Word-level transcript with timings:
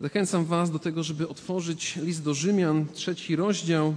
Zachęcam 0.00 0.44
Was 0.44 0.70
do 0.70 0.78
tego, 0.78 1.02
żeby 1.02 1.28
otworzyć 1.28 1.96
list 1.96 2.22
do 2.22 2.34
Rzymian, 2.34 2.86
trzeci 2.94 3.36
rozdział. 3.36 3.96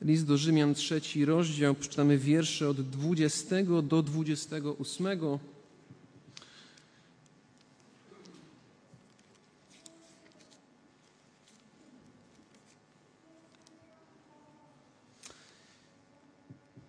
List 0.00 0.26
do 0.26 0.36
Rzymian, 0.36 0.74
trzeci 0.74 1.24
rozdział. 1.24 1.74
Przeczytamy 1.74 2.18
wiersze 2.18 2.68
od 2.68 2.90
20 2.90 3.56
do 3.82 4.02
28. 4.02 5.06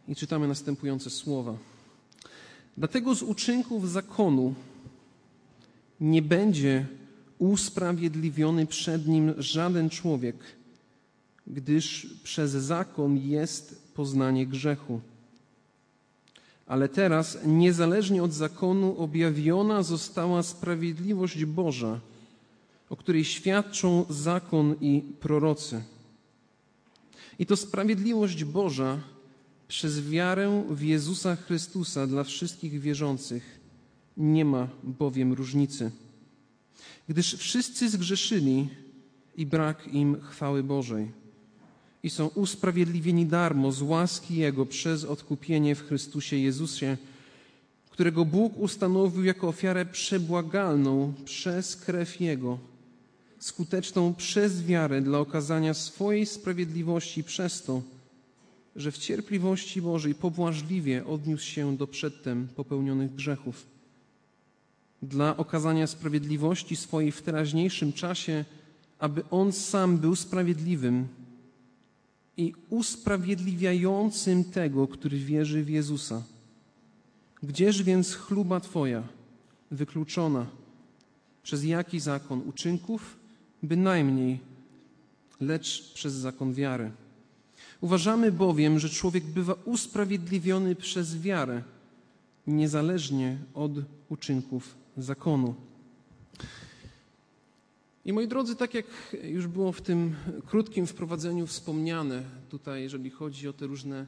I 0.08 0.16
czytamy 0.16 0.48
następujące 0.48 1.10
słowa. 1.10 1.58
Dlatego 2.78 3.16
z 3.16 3.24
uczynków 3.24 3.92
zakonu 3.92 4.54
nie 6.00 6.22
będzie 6.22 6.86
usprawiedliwiony 7.38 8.66
przed 8.66 9.08
nim 9.08 9.34
żaden 9.38 9.90
człowiek, 9.90 10.36
gdyż 11.48 12.08
przez 12.24 12.52
zakon 12.52 13.18
jest 13.18 13.94
poznanie 13.94 14.48
grzechu. 14.48 15.02
Ale 16.68 16.90
teraz, 16.90 17.38
niezależnie 17.46 18.24
od 18.24 18.34
zakonu, 18.34 18.96
objawiona 18.98 19.84
została 19.84 20.44
sprawiedliwość 20.44 21.46
Boża, 21.46 22.00
o 22.90 22.96
której 22.96 23.26
świadczą 23.26 24.06
zakon 24.10 24.76
i 24.82 25.04
prorocy. 25.20 25.84
I 27.40 27.46
to 27.46 27.58
sprawiedliwość 27.58 28.44
Boża, 28.44 29.00
przez 29.68 30.10
wiarę 30.10 30.64
w 30.70 30.82
Jezusa 30.82 31.36
Chrystusa 31.36 32.08
dla 32.08 32.24
wszystkich 32.24 32.82
wierzących 32.82 33.60
nie 34.18 34.46
ma 34.46 34.68
bowiem 34.84 35.34
różnicy, 35.34 35.92
gdyż 37.10 37.36
wszyscy 37.36 37.90
zgrzeszyli 37.90 38.70
i 39.36 39.46
brak 39.46 39.88
im 39.94 40.22
chwały 40.22 40.64
Bożej 40.64 41.12
i 42.04 42.10
są 42.10 42.28
usprawiedliwieni 42.28 43.26
darmo 43.26 43.72
z 43.72 43.82
łaski 43.82 44.36
Jego 44.36 44.66
przez 44.66 45.04
odkupienie 45.04 45.76
w 45.76 45.88
Chrystusie 45.88 46.38
Jezusie, 46.38 46.98
którego 47.90 48.26
Bóg 48.26 48.58
ustanowił 48.58 49.24
jako 49.24 49.48
ofiarę 49.48 49.86
przebłagalną 49.86 51.14
przez 51.26 51.76
krew 51.76 52.22
Jego, 52.22 52.60
skuteczną 53.40 54.14
przez 54.14 54.64
wiarę 54.64 55.02
dla 55.02 55.20
okazania 55.20 55.74
swojej 55.74 56.26
sprawiedliwości 56.26 57.24
przez 57.24 57.64
to, 57.64 57.82
że 58.78 58.92
w 58.92 58.98
cierpliwości 58.98 59.82
Bożej 59.82 60.16
pobłażliwie 60.16 61.06
odniósł 61.06 61.46
się 61.46 61.78
do 61.78 61.88
przedtem 61.88 62.48
popełnionych 62.56 63.16
grzechów. 63.16 63.68
Dla 65.02 65.38
okazania 65.38 65.88
sprawiedliwości 65.88 66.76
swojej 66.76 67.12
w 67.12 67.22
teraźniejszym 67.22 67.94
czasie, 67.94 68.46
aby 69.00 69.24
On 69.30 69.52
sam 69.52 69.98
był 69.98 70.16
sprawiedliwym 70.16 71.08
i 72.38 72.54
usprawiedliwiającym 72.70 74.44
tego, 74.44 74.88
który 74.88 75.18
wierzy 75.18 75.64
w 75.64 75.70
Jezusa. 75.70 76.24
Gdzież 77.44 77.84
więc 77.84 78.14
chluba 78.14 78.60
Twoja, 78.60 79.04
wykluczona 79.72 80.46
przez 81.44 81.64
jaki 81.64 82.00
zakon 82.00 82.42
uczynków? 82.46 83.18
Bynajmniej, 83.64 84.40
lecz 85.42 85.94
przez 85.94 86.14
zakon 86.14 86.54
wiary. 86.54 86.92
Uważamy 87.82 88.32
bowiem, 88.32 88.80
że 88.80 88.90
człowiek 88.90 89.24
bywa 89.24 89.56
usprawiedliwiony 89.66 90.76
przez 90.76 91.22
wiarę, 91.22 91.64
niezależnie 92.48 93.38
od 93.54 93.72
uczynków 94.10 94.76
zakonu. 94.98 95.56
I 98.06 98.14
moi 98.14 98.28
drodzy, 98.28 98.56
tak 98.56 98.74
jak 98.74 98.86
już 99.24 99.48
było 99.48 99.72
w 99.72 99.82
tym 99.82 100.16
krótkim 100.46 100.88
wprowadzeniu 100.88 101.48
wspomniane, 101.48 102.24
tutaj, 102.50 102.84
jeżeli 102.84 103.10
chodzi 103.10 103.48
o 103.48 103.54
te 103.54 103.68
różne 103.68 104.08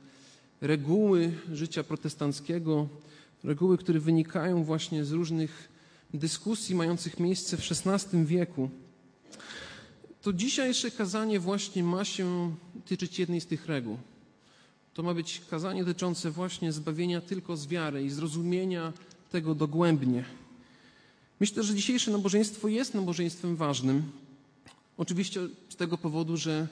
reguły 0.61 1.31
życia 1.53 1.83
protestanckiego, 1.83 2.87
reguły, 3.43 3.77
które 3.77 3.99
wynikają 3.99 4.63
właśnie 4.63 5.05
z 5.05 5.11
różnych 5.11 5.69
dyskusji 6.13 6.75
mających 6.75 7.19
miejsce 7.19 7.57
w 7.57 7.71
XVI 7.87 8.25
wieku, 8.25 8.69
to 10.21 10.33
dzisiejsze 10.33 10.91
kazanie 10.91 11.39
właśnie 11.39 11.83
ma 11.83 12.05
się 12.05 12.55
tyczyć 12.85 13.19
jednej 13.19 13.41
z 13.41 13.45
tych 13.45 13.65
reguł. 13.65 13.97
To 14.93 15.03
ma 15.03 15.13
być 15.13 15.41
kazanie 15.49 15.83
dotyczące 15.83 16.31
właśnie 16.31 16.71
zbawienia 16.71 17.21
tylko 17.21 17.57
z 17.57 17.67
wiary 17.67 18.03
i 18.03 18.09
zrozumienia 18.09 18.93
tego 19.31 19.55
dogłębnie. 19.55 20.25
Myślę, 21.39 21.63
że 21.63 21.75
dzisiejsze 21.75 22.11
nabożeństwo 22.11 22.67
jest 22.67 22.93
nabożeństwem 22.93 23.55
ważnym. 23.55 24.03
Oczywiście 24.97 25.41
z 25.69 25.75
tego 25.75 25.97
powodu, 25.97 26.37
że 26.37 26.67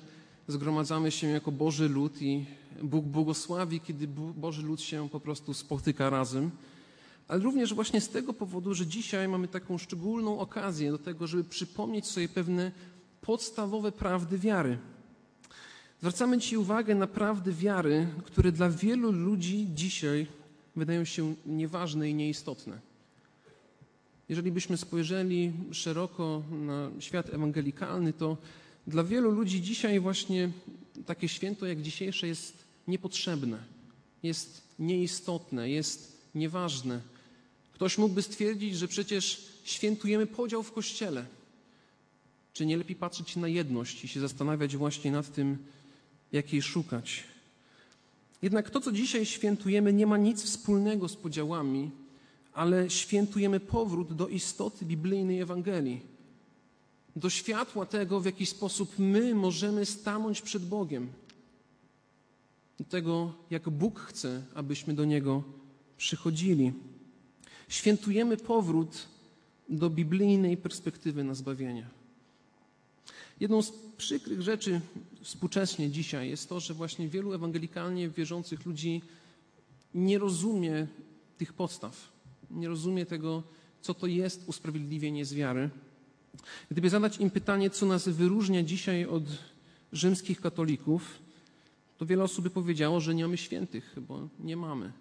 zgromadzamy 0.48 1.12
się 1.12 1.28
jako 1.28 1.52
Boży 1.52 1.90
lud 1.90 2.22
i 2.22 2.46
Bóg 2.84 3.06
błogosławi, 3.06 3.80
kiedy 3.80 4.08
Boży 4.38 4.62
lud 4.62 4.82
się 4.82 5.10
po 5.10 5.20
prostu 5.20 5.54
spotyka 5.54 6.10
razem. 6.10 6.52
Ale 7.28 7.44
również 7.44 7.74
właśnie 7.74 8.02
z 8.02 8.10
tego 8.10 8.34
powodu, 8.34 8.74
że 8.74 8.88
dzisiaj 8.88 9.28
mamy 9.28 9.48
taką 9.48 9.78
szczególną 9.78 10.40
okazję 10.40 10.92
do 10.92 10.98
tego, 10.98 11.28
żeby 11.28 11.44
przypomnieć 11.44 12.06
sobie 12.06 12.30
pewne 12.30 12.72
podstawowe 13.28 13.92
prawdy 13.92 14.40
wiary. 14.40 14.78
Zwracamy 16.00 16.40
Ci 16.40 16.58
uwagę 16.58 16.96
na 16.96 17.08
prawdy 17.08 17.54
wiary, 17.54 18.08
które 18.26 18.52
dla 18.52 18.70
wielu 18.70 19.12
ludzi 19.12 19.68
dzisiaj 19.76 20.28
wydają 20.76 21.06
się 21.06 21.36
nieważne 21.46 22.10
i 22.10 22.14
nieistotne. 22.14 22.80
Jeżeli 24.30 24.52
byśmy 24.52 24.78
spojrzeli 24.78 25.52
szeroko 25.72 26.44
na 26.52 26.90
świat 27.00 27.34
ewangelikalny, 27.34 28.14
to 28.14 28.38
dla 28.88 29.04
wielu 29.04 29.32
ludzi 29.32 29.62
dzisiaj 29.62 30.00
właśnie 30.00 30.50
takie 31.06 31.28
święto 31.28 31.66
jak 31.66 31.82
dzisiejsze 31.82 32.28
jest 32.28 32.54
niepotrzebne, 32.88 33.58
jest 34.24 34.62
nieistotne, 34.80 35.70
jest 35.70 36.22
nieważne. 36.36 37.02
Ktoś 37.74 37.98
mógłby 37.98 38.22
stwierdzić, 38.22 38.78
że 38.78 38.88
przecież 38.88 39.48
świętujemy 39.64 40.28
podział 40.28 40.64
w 40.64 40.72
kościele. 40.72 41.37
Czy 42.58 42.66
nie 42.66 42.78
lepiej 42.78 42.96
patrzeć 42.96 43.36
na 43.36 43.48
jedność 43.48 44.04
i 44.04 44.08
się 44.08 44.20
zastanawiać 44.20 44.78
właśnie 44.78 45.12
nad 45.12 45.34
tym, 45.34 45.58
jak 46.32 46.54
jej 46.54 46.62
szukać? 46.62 47.24
Jednak 48.42 48.70
to, 48.70 48.82
co 48.82 48.92
dzisiaj 48.92 49.26
świętujemy, 49.26 49.94
nie 49.94 50.08
ma 50.08 50.18
nic 50.18 50.44
wspólnego 50.44 51.10
z 51.10 51.16
podziałami, 51.16 51.92
ale 52.54 52.90
świętujemy 52.90 53.60
powrót 53.60 54.14
do 54.14 54.28
istoty 54.28 54.86
biblijnej 54.86 55.40
Ewangelii, 55.40 56.02
do 57.16 57.30
światła 57.30 57.86
tego, 57.86 58.20
w 58.20 58.26
jaki 58.26 58.46
sposób 58.46 59.00
my 59.00 59.36
możemy 59.36 59.86
stanąć 59.86 60.42
przed 60.42 60.66
Bogiem, 60.66 61.08
do 62.80 62.86
tego, 62.86 63.34
jak 63.50 63.70
Bóg 63.70 64.00
chce, 64.00 64.44
abyśmy 64.56 64.94
do 64.94 65.06
Niego 65.06 65.44
przychodzili. 65.98 66.74
Świętujemy 67.70 68.38
powrót 68.38 69.08
do 69.70 69.90
biblijnej 69.90 70.58
perspektywy 70.58 71.24
na 71.24 71.36
zbawienie. 71.36 71.97
Jedną 73.40 73.62
z 73.62 73.72
przykrych 73.98 74.42
rzeczy 74.42 74.82
współcześnie 75.22 75.90
dzisiaj 75.90 76.30
jest 76.30 76.50
to, 76.50 76.60
że 76.60 76.74
właśnie 76.74 77.10
wielu 77.10 77.34
ewangelikalnie 77.34 78.10
wierzących 78.10 78.66
ludzi 78.66 79.02
nie 79.94 80.18
rozumie 80.18 80.88
tych 81.38 81.54
podstaw, 81.54 82.12
nie 82.52 82.68
rozumie 82.68 83.06
tego, 83.06 83.44
co 83.82 83.94
to 83.94 84.08
jest 84.08 84.44
usprawiedliwienie 84.48 85.26
z 85.26 85.34
wiary. 85.34 85.70
Gdyby 86.72 86.90
zadać 86.90 87.18
im 87.18 87.30
pytanie, 87.30 87.70
co 87.70 87.86
nas 87.86 88.10
wyróżnia 88.10 88.64
dzisiaj 88.64 89.06
od 89.06 89.24
rzymskich 89.94 90.42
katolików, 90.42 91.20
to 91.98 92.06
wiele 92.06 92.24
osób 92.24 92.44
by 92.44 92.50
powiedziało, 92.50 93.00
że 93.00 93.16
nie 93.16 93.24
mamy 93.24 93.38
świętych, 93.38 93.96
bo 94.08 94.30
nie 94.40 94.58
mamy. 94.58 94.92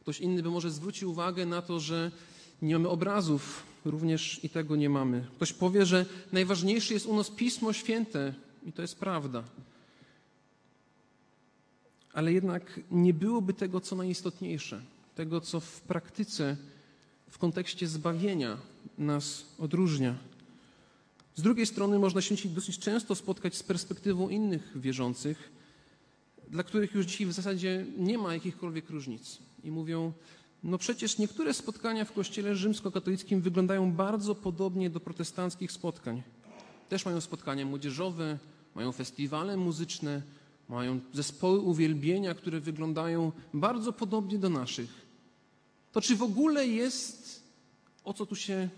Ktoś 0.00 0.20
inny 0.20 0.42
by 0.42 0.50
może 0.50 0.70
zwrócił 0.70 1.10
uwagę 1.10 1.46
na 1.46 1.62
to, 1.62 1.80
że 1.80 2.10
nie 2.62 2.74
mamy 2.74 2.88
obrazów, 2.88 3.71
również 3.84 4.44
i 4.44 4.48
tego 4.48 4.76
nie 4.76 4.90
mamy. 4.90 5.26
Ktoś 5.36 5.52
powie, 5.52 5.86
że 5.86 6.06
najważniejsze 6.32 6.94
jest 6.94 7.06
u 7.06 7.16
nas 7.16 7.30
Pismo 7.30 7.72
Święte 7.72 8.34
i 8.66 8.72
to 8.72 8.82
jest 8.82 8.98
prawda. 8.98 9.44
Ale 12.12 12.32
jednak 12.32 12.80
nie 12.90 13.14
byłoby 13.14 13.54
tego, 13.54 13.80
co 13.80 13.96
najistotniejsze, 13.96 14.82
tego, 15.14 15.40
co 15.40 15.60
w 15.60 15.80
praktyce, 15.80 16.56
w 17.30 17.38
kontekście 17.38 17.88
zbawienia 17.88 18.56
nas 18.98 19.44
odróżnia. 19.58 20.14
Z 21.34 21.42
drugiej 21.42 21.66
strony 21.66 21.98
można 21.98 22.20
się 22.20 22.48
dosyć 22.48 22.78
często 22.78 23.14
spotkać 23.14 23.54
z 23.56 23.62
perspektywą 23.62 24.28
innych 24.28 24.72
wierzących, 24.80 25.52
dla 26.48 26.62
których 26.62 26.94
już 26.94 27.06
dzisiaj 27.06 27.26
w 27.26 27.32
zasadzie 27.32 27.86
nie 27.98 28.18
ma 28.18 28.34
jakichkolwiek 28.34 28.90
różnic. 28.90 29.38
I 29.64 29.70
mówią, 29.70 30.12
no 30.64 30.78
przecież 30.78 31.18
niektóre 31.18 31.54
spotkania 31.54 32.04
w 32.04 32.12
kościele 32.12 32.54
rzymskokatolickim 32.56 33.40
wyglądają 33.40 33.92
bardzo 33.92 34.34
podobnie 34.34 34.90
do 34.90 35.00
protestanckich 35.00 35.72
spotkań. 35.72 36.22
Też 36.88 37.04
mają 37.04 37.20
spotkania 37.20 37.66
młodzieżowe, 37.66 38.38
mają 38.74 38.92
festiwale 38.92 39.56
muzyczne, 39.56 40.22
mają 40.68 41.00
zespoły 41.12 41.58
uwielbienia, 41.60 42.34
które 42.34 42.60
wyglądają 42.60 43.32
bardzo 43.54 43.92
podobnie 43.92 44.38
do 44.38 44.48
naszych. 44.48 45.06
To 45.92 46.00
czy 46.00 46.16
w 46.16 46.22
ogóle 46.22 46.66
jest 46.66 47.42
o 48.04 48.12
co 48.12 48.26
tu 48.26 48.36
się 48.36 48.68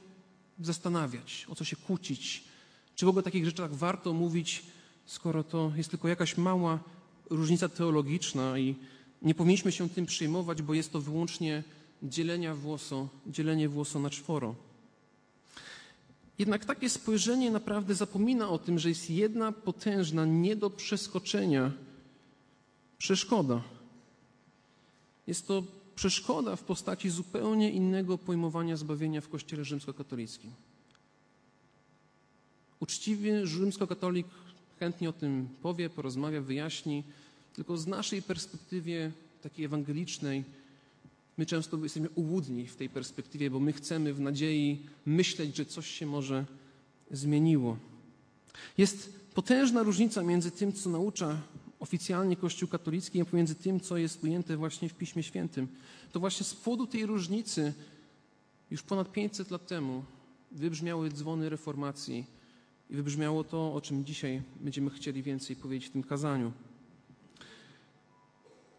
zastanawiać, 0.60 1.46
o 1.50 1.54
co 1.54 1.64
się 1.64 1.76
kłócić? 1.76 2.44
Czy 2.94 3.06
w 3.06 3.08
ogóle 3.08 3.20
o 3.20 3.25
takich 3.25 3.44
rzeczach 3.44 3.75
warto 3.75 4.12
mówić, 4.12 4.62
skoro 5.06 5.44
to 5.44 5.72
jest 5.76 5.90
tylko 5.90 6.08
jakaś 6.08 6.36
mała 6.36 6.78
różnica 7.31 7.69
teologiczna 7.69 8.58
i 8.58 8.75
nie 9.25 9.35
powinniśmy 9.35 9.73
się 9.73 9.88
tym 9.88 10.06
przejmować, 10.06 10.62
bo 10.62 10.75
jest 10.75 10.93
to 10.93 11.00
wyłącznie 11.00 11.62
dzielenia 12.03 12.55
włoso, 12.55 13.09
dzielenie 13.26 13.69
włoso 13.69 13.99
na 13.99 14.11
czworo. 14.11 14.55
Jednak 16.38 16.65
takie 16.65 16.91
spojrzenie 16.91 17.50
naprawdę 17.50 17.94
zapomina 17.94 18.49
o 18.49 18.59
tym, 18.59 18.79
że 18.79 18.88
jest 18.88 19.11
jedna 19.11 19.53
potężna, 19.53 20.26
nie 20.26 20.56
do 20.56 20.71
przeskoczenia 20.71 21.73
przeszkoda. 22.99 23.62
Jest 25.27 25.47
to 25.47 25.62
przeszkoda 25.94 26.56
w 26.56 26.62
postaci 26.62 27.11
zupełnie 27.11 27.70
innego 27.70 28.19
pojmowania 28.19 28.77
zbawienia 28.77 29.20
w 29.20 29.29
Kościele 29.29 29.65
rzymskokatolickim. 29.65 30.50
Uczciwy 32.81 33.47
rzymskokatolik 33.47 34.27
chętnie 34.81 35.09
o 35.09 35.12
tym 35.12 35.49
powie, 35.62 35.91
porozmawia, 35.91 36.41
wyjaśni, 36.41 37.05
tylko 37.55 37.77
z 37.77 37.87
naszej 37.87 38.23
perspektywy 38.23 39.12
takiej 39.43 39.65
ewangelicznej, 39.65 40.45
my 41.37 41.47
często 41.47 41.77
jesteśmy 41.83 42.11
ułudni 42.11 42.67
w 42.67 42.77
tej 42.77 42.89
perspektywie, 42.89 43.51
bo 43.51 43.61
my 43.61 43.73
chcemy 43.73 44.15
w 44.15 44.21
nadziei 44.21 44.83
myśleć, 45.06 45.56
że 45.56 45.65
coś 45.65 45.91
się 45.91 46.06
może 46.06 46.45
zmieniło. 47.11 47.77
Jest 48.79 49.12
potężna 49.35 49.83
różnica 49.83 50.23
między 50.23 50.51
tym, 50.51 50.73
co 50.73 50.91
naucza 50.91 51.41
oficjalnie 51.81 52.37
Kościół 52.37 52.69
katolicki, 52.69 53.21
a 53.21 53.25
pomiędzy 53.25 53.55
tym, 53.55 53.81
co 53.81 53.97
jest 53.97 54.25
ujęte 54.25 54.56
właśnie 54.56 54.89
w 54.89 54.95
Piśmie 54.95 55.23
Świętym. 55.23 55.69
To 56.12 56.21
właśnie 56.21 56.47
z 56.47 56.55
powodu 56.55 56.87
tej 56.87 57.06
różnicy 57.06 57.73
już 58.71 58.83
ponad 58.83 59.12
500 59.12 59.51
lat 59.51 59.67
temu 59.67 60.05
wybrzmiały 60.53 61.11
dzwony 61.11 61.49
reformacji 61.49 62.27
i 62.91 62.97
wybrzmiało 62.97 63.45
to, 63.45 63.75
o 63.75 63.81
czym 63.81 64.05
dzisiaj 64.05 64.43
będziemy 64.61 64.91
chcieli 64.91 65.23
więcej 65.23 65.56
powiedzieć 65.56 65.89
w 65.89 65.93
tym 65.93 66.03
kazaniu. 66.03 66.53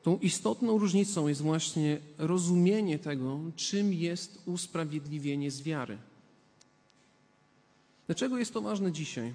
Tą 0.05 0.17
istotną 0.17 0.77
różnicą 0.77 1.27
jest 1.27 1.41
właśnie 1.41 1.97
rozumienie 2.17 2.99
tego, 2.99 3.39
czym 3.55 3.93
jest 3.93 4.41
usprawiedliwienie 4.45 5.51
z 5.51 5.61
wiary. 5.61 5.97
Dlaczego 8.07 8.37
jest 8.37 8.53
to 8.53 8.61
ważne 8.61 8.91
dzisiaj? 8.91 9.33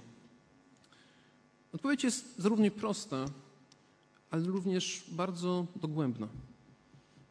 Odpowiedź 1.73 2.05
jest 2.05 2.39
zarówno 2.39 2.71
prosta, 2.71 3.27
ale 4.31 4.47
również 4.47 5.05
bardzo 5.09 5.67
dogłębna, 5.77 6.29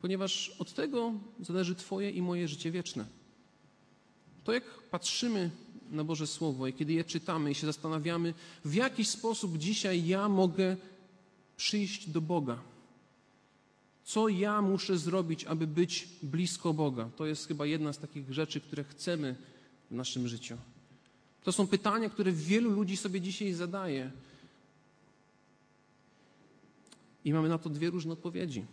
ponieważ 0.02 0.56
od 0.60 0.74
tego 0.74 1.14
zależy 1.40 1.76
Twoje 1.76 2.10
i 2.10 2.22
moje 2.22 2.48
życie 2.48 2.72
wieczne. 2.72 3.06
To, 4.44 4.54
jak 4.54 4.64
patrzymy 4.92 5.50
na 5.92 6.04
Boże 6.04 6.28
Słowo 6.28 6.68
i 6.68 6.74
kiedy 6.74 6.94
je 6.94 7.04
czytamy 7.04 7.52
i 7.52 7.56
się 7.56 7.68
zastanawiamy, 7.68 8.34
w 8.66 8.74
jaki 8.74 9.06
sposób 9.06 9.58
dzisiaj 9.58 10.08
ja 10.08 10.30
mogę 10.30 10.78
przyjść 11.58 12.10
do 12.10 12.22
Boga. 12.22 12.60
Co 14.10 14.30
ja 14.30 14.62
muszę 14.62 14.98
zrobić, 14.98 15.46
aby 15.46 15.68
być 15.68 16.08
blisko 16.24 16.74
Boga? 16.74 17.10
To 17.16 17.26
jest 17.26 17.48
chyba 17.48 17.66
jedna 17.66 17.94
z 17.94 17.98
takich 17.98 18.34
rzeczy, 18.34 18.62
które 18.62 18.84
chcemy 18.84 19.36
w 19.92 19.96
naszym 19.96 20.28
życiu. 20.28 20.58
To 21.44 21.52
są 21.52 21.68
pytania, 21.68 22.10
które 22.10 22.32
wielu 22.32 22.70
ludzi 22.70 22.98
sobie 22.98 23.22
dzisiaj 23.22 23.54
zadaje. 23.54 24.12
I 27.26 27.34
mamy 27.34 27.50
na 27.50 27.58
to 27.58 27.70
dwie 27.70 27.90
różne 27.90 28.14
odpowiedzi. 28.14 28.66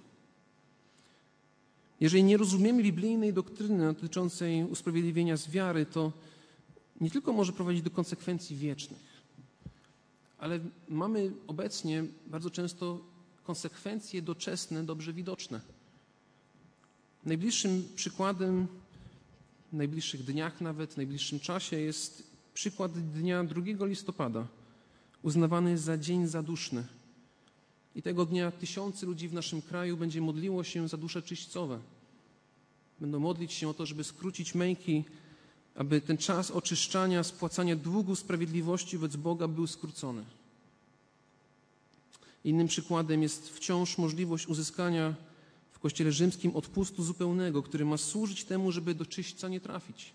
Jeżeli 2.00 2.24
nie 2.24 2.36
rozumiemy 2.36 2.82
biblijnej 2.82 3.32
doktryny 3.32 3.94
dotyczącej 3.94 4.64
usprawiedliwienia 4.64 5.36
z 5.36 5.50
wiary, 5.50 5.86
to 5.86 6.12
nie 7.00 7.10
tylko 7.10 7.32
może 7.32 7.52
prowadzić 7.52 7.82
do 7.82 7.90
konsekwencji 7.90 8.56
wiecznych, 8.56 9.22
ale 10.38 10.60
mamy 10.88 11.32
obecnie 11.46 12.04
bardzo 12.26 12.50
często 12.50 13.15
konsekwencje 13.46 14.22
doczesne, 14.22 14.84
dobrze 14.84 15.12
widoczne. 15.12 15.60
Najbliższym 17.24 17.88
przykładem, 17.96 18.66
w 19.72 19.76
najbliższych 19.76 20.24
dniach 20.24 20.60
nawet, 20.60 20.94
w 20.94 20.96
najbliższym 20.96 21.40
czasie 21.40 21.80
jest 21.80 22.30
przykład 22.54 22.92
dnia 23.12 23.44
2 23.44 23.86
listopada, 23.86 24.46
uznawany 25.22 25.78
za 25.78 25.98
dzień 25.98 26.26
zaduszny. 26.26 26.84
I 27.94 28.02
tego 28.02 28.26
dnia 28.26 28.50
tysiące 28.50 29.06
ludzi 29.06 29.28
w 29.28 29.34
naszym 29.34 29.62
kraju 29.62 29.96
będzie 29.96 30.20
modliło 30.20 30.64
się 30.64 30.88
za 30.88 30.96
dusze 30.96 31.22
czyśćcowe. 31.22 31.80
Będą 33.00 33.18
modlić 33.18 33.52
się 33.52 33.68
o 33.68 33.74
to, 33.74 33.86
żeby 33.86 34.04
skrócić 34.04 34.54
męki 34.54 35.04
aby 35.76 36.00
ten 36.00 36.16
czas 36.16 36.50
oczyszczania, 36.50 37.24
spłacania 37.24 37.76
długu 37.76 38.16
sprawiedliwości 38.16 38.98
wobec 38.98 39.16
Boga 39.16 39.48
był 39.48 39.66
skrócony. 39.66 40.24
Innym 42.46 42.66
przykładem 42.66 43.22
jest 43.22 43.48
wciąż 43.48 43.98
możliwość 43.98 44.46
uzyskania 44.46 45.14
w 45.72 45.78
Kościele 45.78 46.12
Rzymskim 46.12 46.56
odpustu 46.56 47.02
zupełnego, 47.02 47.62
który 47.62 47.84
ma 47.84 47.96
służyć 47.96 48.44
temu, 48.44 48.72
żeby 48.72 48.94
do 48.94 49.06
czyśćca 49.06 49.48
nie 49.48 49.60
trafić. 49.60 50.12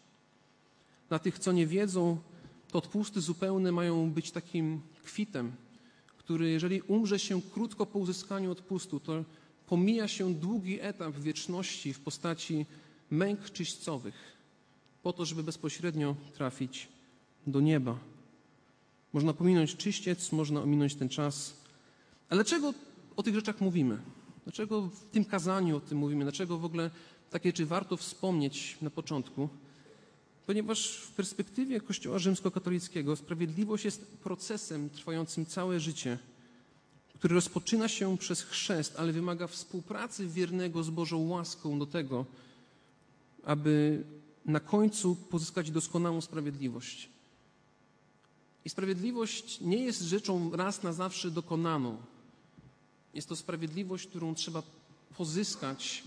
Dla 1.10 1.20
tych, 1.20 1.40
co 1.40 1.52
nie 1.52 1.68
wiedzą, 1.68 2.18
to 2.72 2.78
odpusty 2.78 3.22
zupełne 3.22 3.72
mają 3.72 4.12
być 4.12 4.32
takim 4.32 4.82
kwitem, 5.04 5.52
który, 6.18 6.50
jeżeli 6.50 6.82
umrze 6.82 7.20
się 7.20 7.42
krótko 7.42 7.86
po 7.86 8.00
uzyskaniu 8.00 8.52
odpustu, 8.52 9.00
to 9.00 9.24
pomija 9.68 10.08
się 10.08 10.34
długi 10.34 10.82
etap 10.82 11.16
wieczności 11.16 11.94
w 11.94 12.00
postaci 12.00 12.66
męk 13.10 13.52
czyśćcowych 13.52 14.16
po 15.04 15.14
to, 15.14 15.26
żeby 15.26 15.44
bezpośrednio 15.44 16.16
trafić 16.34 16.88
do 17.48 17.60
nieba. 17.60 18.00
Można 19.14 19.34
pominąć 19.34 19.76
czyściec, 19.76 20.32
można 20.32 20.62
ominąć 20.62 20.96
ten 20.96 21.10
czas. 21.10 21.61
Ale 22.32 22.44
dlaczego 22.44 22.74
o 23.16 23.24
tych 23.24 23.36
rzeczach 23.36 23.62
mówimy? 23.62 23.98
Dlaczego 24.44 24.82
w 24.82 25.04
tym 25.12 25.26
kazaniu 25.26 25.78
o 25.78 25.80
tym 25.80 25.98
mówimy? 25.98 26.24
Dlaczego 26.24 26.58
w 26.58 26.66
ogóle 26.66 26.92
takie 27.30 27.54
czy 27.54 27.66
warto 27.66 27.98
wspomnieć 27.98 28.78
na 28.82 28.90
początku? 28.90 29.50
Ponieważ 30.46 30.98
w 30.98 31.12
perspektywie 31.12 31.82
Kościoła 31.82 32.20
rzymskokatolickiego 32.20 33.16
sprawiedliwość 33.16 33.86
jest 33.86 34.18
procesem 34.18 34.90
trwającym 34.90 35.46
całe 35.46 35.80
życie, 35.80 36.18
który 37.16 37.36
rozpoczyna 37.36 37.88
się 37.88 38.18
przez 38.18 38.42
chrzest, 38.42 38.96
ale 39.00 39.12
wymaga 39.12 39.48
współpracy 39.48 40.28
wiernego 40.28 40.84
z 40.84 40.90
Bożą 40.90 41.28
łaską 41.28 41.80
do 41.80 41.86
tego, 41.86 42.26
aby 43.44 44.04
na 44.46 44.60
końcu 44.60 45.16
pozyskać 45.16 45.72
doskonałą 45.72 46.22
sprawiedliwość. 46.22 47.10
I 48.66 48.70
sprawiedliwość 48.70 49.62
nie 49.62 49.78
jest 49.78 50.02
rzeczą 50.02 50.52
raz 50.56 50.84
na 50.84 50.94
zawsze 50.94 51.32
dokonaną. 51.32 51.98
Jest 53.14 53.30
to 53.30 53.36
sprawiedliwość, 53.36 54.08
którą 54.08 54.36
trzeba 54.36 54.64
pozyskać 55.18 56.04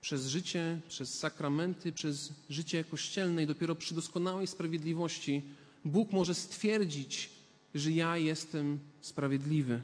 przez 0.00 0.26
życie, 0.26 0.80
przez 0.88 1.18
sakramenty, 1.18 1.92
przez 1.92 2.32
życie 2.50 2.84
kościelne 2.84 3.42
i 3.42 3.46
dopiero 3.46 3.74
przy 3.74 3.94
doskonałej 3.94 4.46
sprawiedliwości 4.46 5.42
Bóg 5.84 6.12
może 6.12 6.34
stwierdzić, 6.34 7.30
że 7.74 7.90
ja 7.90 8.16
jestem 8.16 8.78
sprawiedliwy. 9.00 9.80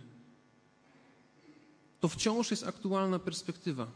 To 2.00 2.08
wciąż 2.08 2.50
jest 2.50 2.66
aktualna 2.66 3.18
perspektywa. 3.18 3.86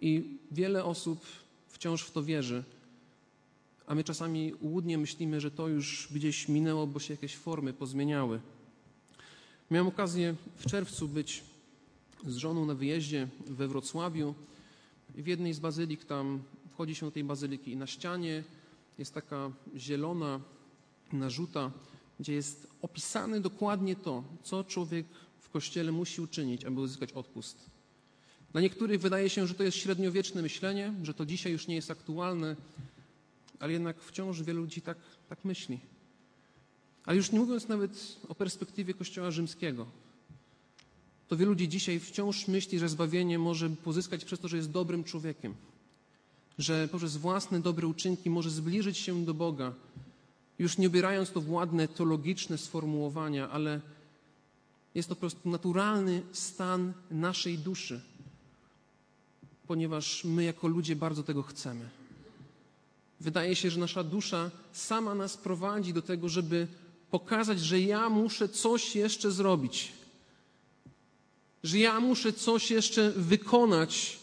I 0.00 0.38
wiele 0.50 0.84
osób 0.84 1.26
wciąż 1.68 2.02
w 2.02 2.10
to 2.10 2.22
wierzy, 2.22 2.64
a 3.86 3.94
my 3.94 4.04
czasami 4.04 4.54
łudnie 4.60 4.98
myślimy, 4.98 5.40
że 5.40 5.50
to 5.50 5.68
już 5.68 6.08
gdzieś 6.12 6.48
minęło, 6.48 6.86
bo 6.86 7.00
się 7.00 7.14
jakieś 7.14 7.36
formy 7.36 7.72
pozmieniały. 7.72 8.40
Miałem 9.70 9.86
okazję 9.86 10.34
w 10.56 10.66
czerwcu 10.66 11.08
być 11.08 11.44
z 12.26 12.36
żoną 12.36 12.66
na 12.66 12.74
wyjeździe 12.74 13.28
we 13.46 13.68
Wrocławiu. 13.68 14.34
W 15.14 15.26
jednej 15.26 15.54
z 15.54 15.58
bazylik 15.58 16.04
tam 16.04 16.42
wchodzi 16.72 16.94
się 16.94 17.06
do 17.06 17.12
tej 17.12 17.24
bazyliki 17.24 17.70
i 17.72 17.76
na 17.76 17.86
ścianie 17.86 18.44
jest 18.98 19.14
taka 19.14 19.50
zielona 19.76 20.40
narzuta, 21.12 21.70
gdzie 22.20 22.32
jest 22.32 22.66
opisane 22.82 23.40
dokładnie 23.40 23.96
to, 23.96 24.24
co 24.42 24.64
człowiek 24.64 25.06
w 25.40 25.50
kościele 25.50 25.92
musi 25.92 26.20
uczynić, 26.20 26.64
aby 26.64 26.80
uzyskać 26.80 27.12
odpust. 27.12 27.70
Dla 28.52 28.60
niektórych 28.60 29.00
wydaje 29.00 29.30
się, 29.30 29.46
że 29.46 29.54
to 29.54 29.62
jest 29.62 29.76
średniowieczne 29.76 30.42
myślenie, 30.42 30.94
że 31.02 31.14
to 31.14 31.26
dzisiaj 31.26 31.52
już 31.52 31.66
nie 31.66 31.74
jest 31.74 31.90
aktualne, 31.90 32.56
ale 33.60 33.72
jednak 33.72 34.00
wciąż 34.00 34.42
wielu 34.42 34.60
ludzi 34.60 34.82
tak, 34.82 34.98
tak 35.28 35.44
myśli. 35.44 35.80
Ale 37.06 37.16
już 37.16 37.32
nie 37.32 37.38
mówiąc 37.38 37.68
nawet 37.68 38.16
o 38.28 38.34
perspektywie 38.34 38.94
Kościoła 38.94 39.30
rzymskiego, 39.30 39.86
to 41.28 41.36
wielu 41.36 41.50
ludzi 41.50 41.68
dzisiaj 41.68 42.00
wciąż 42.00 42.48
myśli, 42.48 42.78
że 42.78 42.88
zbawienie 42.88 43.38
może 43.38 43.70
pozyskać 43.70 44.24
przez 44.24 44.40
to, 44.40 44.48
że 44.48 44.56
jest 44.56 44.70
dobrym 44.70 45.04
człowiekiem, 45.04 45.54
że 46.58 46.88
poprzez 46.88 47.16
własne 47.16 47.60
dobre 47.60 47.86
uczynki 47.86 48.30
może 48.30 48.50
zbliżyć 48.50 48.98
się 48.98 49.24
do 49.24 49.34
Boga, 49.34 49.72
już 50.58 50.78
nie 50.78 50.86
obierając 50.86 51.30
to 51.30 51.40
w 51.40 51.50
ładne 51.50 51.88
teologiczne 51.88 52.58
sformułowania, 52.58 53.50
ale 53.50 53.80
jest 54.94 55.08
to 55.08 55.14
po 55.14 55.20
prostu 55.20 55.50
naturalny 55.50 56.22
stan 56.32 56.92
naszej 57.10 57.58
duszy 57.58 58.00
ponieważ 59.66 60.24
my 60.24 60.44
jako 60.44 60.68
ludzie 60.68 60.96
bardzo 60.96 61.22
tego 61.22 61.42
chcemy. 61.42 61.88
Wydaje 63.20 63.56
się, 63.56 63.70
że 63.70 63.80
nasza 63.80 64.04
dusza 64.04 64.50
sama 64.72 65.14
nas 65.14 65.36
prowadzi 65.36 65.92
do 65.92 66.02
tego, 66.02 66.28
żeby 66.28 66.66
pokazać, 67.18 67.60
że 67.60 67.80
ja 67.80 68.08
muszę 68.08 68.48
coś 68.48 68.96
jeszcze 68.96 69.30
zrobić, 69.30 69.92
że 71.62 71.78
ja 71.78 72.00
muszę 72.00 72.32
coś 72.32 72.70
jeszcze 72.70 73.10
wykonać, 73.10 74.18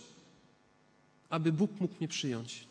aby 1.29 1.51
Bóg 1.51 1.71
mógł 1.79 1.93
mnie 1.99 2.07
przyjąć. 2.07 2.67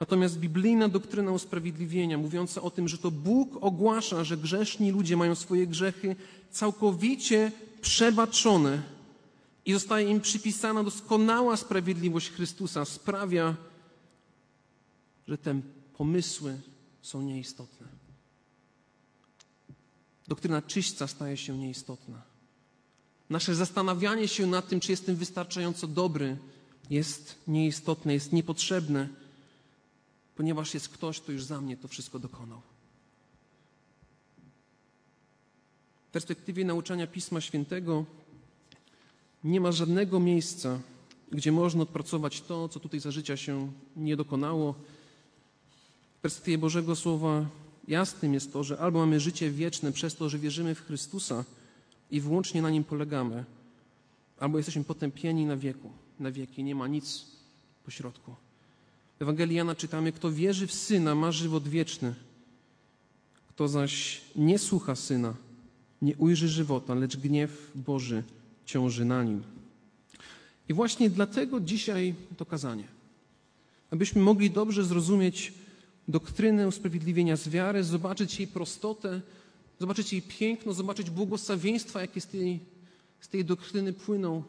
Natomiast 0.00 0.38
biblijna 0.38 0.88
doktryna 0.88 1.32
usprawiedliwienia, 1.32 2.18
mówiąca 2.18 2.62
o 2.62 2.70
tym, 2.70 2.88
że 2.88 2.98
to 2.98 3.10
Bóg 3.10 3.48
ogłasza, 3.60 4.24
że 4.24 4.36
grzeszni 4.36 4.90
ludzie 4.90 5.16
mają 5.16 5.34
swoje 5.34 5.66
grzechy 5.66 6.16
całkowicie 6.50 7.52
przebaczone 7.80 8.82
i 9.66 9.72
zostaje 9.72 10.10
im 10.10 10.20
przypisana 10.20 10.84
doskonała 10.84 11.56
sprawiedliwość 11.56 12.30
Chrystusa, 12.30 12.84
sprawia, 12.84 13.54
że 15.28 15.38
te 15.38 15.60
pomysły 15.96 16.60
są 17.02 17.22
nieistotne. 17.22 17.95
Doktryna 20.28 20.62
czyśćca 20.62 21.06
staje 21.06 21.36
się 21.36 21.58
nieistotna. 21.58 22.22
Nasze 23.30 23.54
zastanawianie 23.54 24.28
się 24.28 24.46
nad 24.46 24.68
tym, 24.68 24.80
czy 24.80 24.92
jestem 24.92 25.16
wystarczająco 25.16 25.86
dobry, 25.86 26.36
jest 26.90 27.34
nieistotne, 27.48 28.14
jest 28.14 28.32
niepotrzebne, 28.32 29.08
ponieważ 30.36 30.74
jest 30.74 30.88
ktoś, 30.88 31.20
kto 31.20 31.32
już 31.32 31.44
za 31.44 31.60
mnie 31.60 31.76
to 31.76 31.88
wszystko 31.88 32.18
dokonał. 32.18 32.62
W 36.08 36.10
perspektywie 36.12 36.64
nauczania 36.64 37.06
Pisma 37.06 37.40
Świętego 37.40 38.04
nie 39.44 39.60
ma 39.60 39.72
żadnego 39.72 40.20
miejsca, 40.20 40.80
gdzie 41.32 41.52
można 41.52 41.82
odpracować 41.82 42.40
to, 42.40 42.68
co 42.68 42.80
tutaj 42.80 43.00
za 43.00 43.10
życia 43.10 43.36
się 43.36 43.72
nie 43.96 44.16
dokonało. 44.16 44.74
W 46.18 46.20
perspektywie 46.20 46.58
Bożego 46.58 46.96
Słowa 46.96 47.46
jasnym 47.88 48.34
jest 48.34 48.52
to, 48.52 48.64
że 48.64 48.78
albo 48.78 48.98
mamy 48.98 49.20
życie 49.20 49.50
wieczne 49.50 49.92
przez 49.92 50.14
to, 50.14 50.28
że 50.28 50.38
wierzymy 50.38 50.74
w 50.74 50.86
Chrystusa 50.86 51.44
i 52.10 52.20
wyłącznie 52.20 52.62
na 52.62 52.70
Nim 52.70 52.84
polegamy, 52.84 53.44
albo 54.40 54.58
jesteśmy 54.58 54.84
potępieni 54.84 55.46
na 55.46 55.56
wieku, 55.56 55.90
na 56.20 56.30
wieki. 56.30 56.64
Nie 56.64 56.74
ma 56.74 56.88
nic 56.88 57.26
pośrodku. 57.84 58.34
W 59.18 59.22
Ewangelii 59.22 59.56
Jana 59.56 59.74
czytamy, 59.74 60.12
kto 60.12 60.32
wierzy 60.32 60.66
w 60.66 60.74
Syna 60.74 61.14
ma 61.14 61.32
żywot 61.32 61.68
wieczny, 61.68 62.14
kto 63.48 63.68
zaś 63.68 64.20
nie 64.36 64.58
słucha 64.58 64.96
Syna, 64.96 65.34
nie 66.02 66.16
ujrzy 66.16 66.48
żywota, 66.48 66.94
lecz 66.94 67.16
gniew 67.16 67.70
Boży 67.74 68.22
ciąży 68.66 69.04
na 69.04 69.24
nim. 69.24 69.42
I 70.68 70.74
właśnie 70.74 71.10
dlatego 71.10 71.60
dzisiaj 71.60 72.14
to 72.36 72.46
kazanie. 72.46 72.84
Abyśmy 73.90 74.22
mogli 74.22 74.50
dobrze 74.50 74.84
zrozumieć 74.84 75.52
doktrynę 76.08 76.68
usprawiedliwienia 76.68 77.36
z 77.36 77.48
wiary, 77.48 77.84
zobaczyć 77.84 78.38
jej 78.38 78.48
prostotę, 78.48 79.20
zobaczyć 79.78 80.12
jej 80.12 80.22
piękno, 80.22 80.72
zobaczyć 80.72 81.10
błogosławieństwa, 81.10 82.00
jakie 82.00 82.20
z 82.20 82.26
tej, 82.26 82.60
z 83.20 83.28
tej 83.28 83.44
doktryny 83.44 83.92
płyną. 83.92 84.42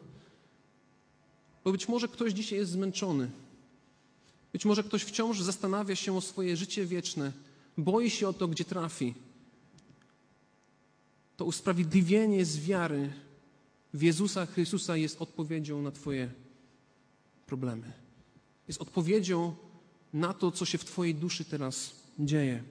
Bo 1.64 1.72
być 1.72 1.88
może 1.88 2.08
ktoś 2.08 2.32
dzisiaj 2.32 2.58
jest 2.58 2.70
zmęczony. 2.70 3.30
Być 4.52 4.64
może 4.64 4.82
ktoś 4.82 5.02
wciąż 5.02 5.40
zastanawia 5.40 5.96
się 5.96 6.16
o 6.16 6.20
swoje 6.20 6.56
życie 6.56 6.86
wieczne, 6.86 7.32
boi 7.78 8.10
się 8.10 8.28
o 8.28 8.32
to, 8.32 8.48
gdzie 8.48 8.64
trafi. 8.64 9.14
To 11.36 11.44
usprawiedliwienie 11.44 12.44
z 12.44 12.58
wiary 12.58 13.12
w 13.94 14.02
Jezusa 14.02 14.46
Chrystusa 14.46 14.96
jest 14.96 15.22
odpowiedzią 15.22 15.82
na 15.82 15.90
Twoje 15.90 16.30
problemy. 17.46 17.92
Jest 18.68 18.82
odpowiedzią 18.82 19.54
na 20.12 20.34
to, 20.34 20.50
co 20.50 20.64
się 20.64 20.78
w 20.78 20.84
Twojej 20.84 21.14
duszy 21.14 21.44
teraz 21.44 21.92
dzieje. 22.18 22.62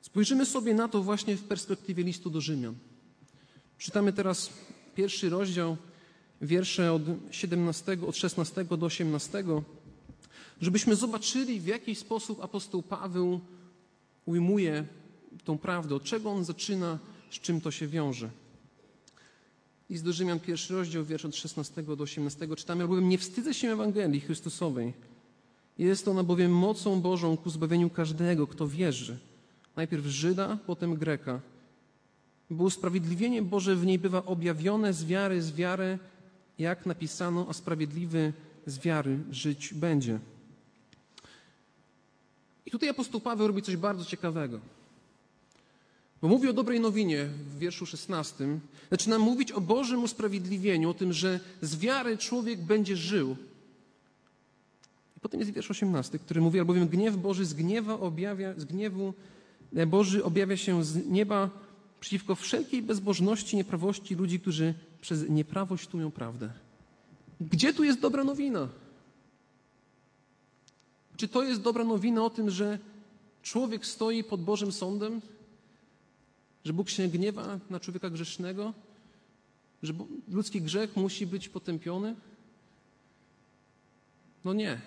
Spojrzymy 0.00 0.46
sobie 0.46 0.74
na 0.74 0.88
to 0.88 1.02
właśnie 1.02 1.36
w 1.36 1.44
perspektywie 1.44 2.04
listu 2.04 2.30
do 2.30 2.40
Rzymian. 2.40 2.74
Czytamy 3.78 4.12
teraz 4.12 4.50
pierwszy 4.94 5.28
rozdział, 5.28 5.76
wiersze 6.42 6.92
od 6.92 7.02
17, 7.30 7.98
od 8.06 8.16
16 8.16 8.64
do 8.64 8.86
18, 8.86 9.44
żebyśmy 10.60 10.96
zobaczyli, 10.96 11.60
w 11.60 11.66
jaki 11.66 11.94
sposób 11.94 12.44
apostoł 12.44 12.82
Paweł 12.82 13.40
ujmuje 14.26 14.84
tą 15.44 15.58
prawdę, 15.58 15.94
od 15.94 16.02
czego 16.02 16.30
on 16.30 16.44
zaczyna, 16.44 16.98
z 17.30 17.34
czym 17.40 17.60
to 17.60 17.70
się 17.70 17.86
wiąże. 17.86 18.30
List 19.90 20.04
do 20.04 20.12
Rzymian, 20.12 20.40
pierwszy 20.40 20.74
rozdział, 20.74 21.04
wiersz 21.04 21.24
od 21.24 21.36
16 21.36 21.82
do 21.82 22.04
18 22.04 22.56
czytamy, 22.56 22.82
albowiem 22.82 23.08
nie 23.08 23.18
wstydzę 23.18 23.54
się 23.54 23.72
Ewangelii 23.72 24.20
Chrystusowej. 24.20 24.92
Jest 25.78 26.08
ona 26.08 26.22
bowiem 26.22 26.52
mocą 26.52 27.00
Bożą 27.00 27.36
ku 27.36 27.50
zbawieniu 27.50 27.90
każdego, 27.90 28.46
kto 28.46 28.68
wierzy. 28.68 29.18
Najpierw 29.76 30.06
Żyda, 30.06 30.58
potem 30.66 30.94
Greka. 30.94 31.40
Bo 32.50 32.64
usprawiedliwienie 32.64 33.42
Boże 33.42 33.76
w 33.76 33.86
niej 33.86 33.98
bywa 33.98 34.24
objawione 34.24 34.92
z 34.92 35.04
wiary, 35.04 35.42
z 35.42 35.52
wiary, 35.52 35.98
jak 36.58 36.86
napisano, 36.86 37.46
a 37.48 37.52
sprawiedliwy 37.52 38.32
z 38.66 38.78
wiary 38.78 39.18
żyć 39.30 39.74
będzie. 39.74 40.18
I 42.66 42.70
tutaj 42.70 42.88
apostoł 42.88 43.20
Paweł 43.20 43.46
robi 43.46 43.62
coś 43.62 43.76
bardzo 43.76 44.04
ciekawego. 44.04 44.60
Bo 46.22 46.28
mówi 46.28 46.48
o 46.48 46.52
dobrej 46.52 46.80
nowinie 46.80 47.24
w 47.24 47.58
wierszu 47.58 47.86
16. 47.86 48.58
Zaczyna 48.90 49.18
mówić 49.18 49.52
o 49.52 49.60
Bożym 49.60 50.02
usprawiedliwieniu, 50.02 50.90
o 50.90 50.94
tym, 50.94 51.12
że 51.12 51.40
z 51.62 51.76
wiary 51.76 52.18
człowiek 52.18 52.60
będzie 52.60 52.96
żył. 52.96 53.36
I 55.16 55.20
potem 55.20 55.40
jest 55.40 55.52
wiersz 55.52 55.70
18, 55.70 56.18
który 56.18 56.40
mówi, 56.40 56.58
albowiem 56.58 56.88
gniew 56.88 57.16
Boży 57.16 57.44
z, 57.44 57.54
gniewa 57.54 58.00
objawia, 58.00 58.54
z 58.56 58.64
gniewu 58.64 59.14
e, 59.76 59.86
Boży 59.86 60.24
objawia 60.24 60.56
się 60.56 60.84
z 60.84 61.06
nieba 61.06 61.50
przeciwko 62.00 62.34
wszelkiej 62.34 62.82
bezbożności, 62.82 63.56
nieprawości 63.56 64.14
ludzi, 64.14 64.40
którzy 64.40 64.74
przez 65.00 65.28
nieprawość 65.28 65.88
tują 65.88 66.10
prawdę. 66.10 66.50
Gdzie 67.40 67.74
tu 67.74 67.84
jest 67.84 68.00
dobra 68.00 68.24
nowina? 68.24 68.68
Czy 71.16 71.28
to 71.28 71.42
jest 71.42 71.62
dobra 71.62 71.84
nowina 71.84 72.24
o 72.24 72.30
tym, 72.30 72.50
że 72.50 72.78
człowiek 73.42 73.86
stoi 73.86 74.24
pod 74.24 74.42
Bożym 74.42 74.72
sądem? 74.72 75.20
Że 76.64 76.72
Bóg 76.72 76.90
się 76.90 77.08
gniewa 77.08 77.58
na 77.70 77.80
człowieka 77.80 78.10
grzesznego? 78.10 78.72
Że 79.82 79.92
ludzki 80.28 80.62
grzech 80.62 80.96
musi 80.96 81.26
być 81.26 81.48
potępiony? 81.48 82.14
No 84.44 84.52
nie. 84.52 84.80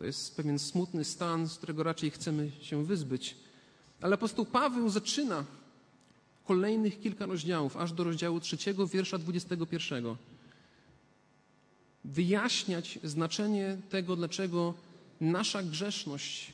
To 0.00 0.06
jest 0.06 0.36
pewien 0.36 0.58
smutny 0.58 1.04
stan, 1.04 1.48
z 1.48 1.56
którego 1.56 1.82
raczej 1.82 2.10
chcemy 2.10 2.50
się 2.60 2.84
wyzbyć. 2.84 3.36
Ale 4.00 4.14
apostoł 4.14 4.46
Paweł 4.46 4.88
zaczyna 4.88 5.44
kolejnych 6.44 7.00
kilka 7.00 7.26
rozdziałów, 7.26 7.76
aż 7.76 7.92
do 7.92 8.04
rozdziału 8.04 8.40
trzeciego, 8.40 8.86
wiersza 8.86 9.18
21 9.18 10.16
wyjaśniać 12.04 12.98
znaczenie 13.04 13.76
tego, 13.90 14.16
dlaczego 14.16 14.74
nasza 15.20 15.62
grzeszność, 15.62 16.52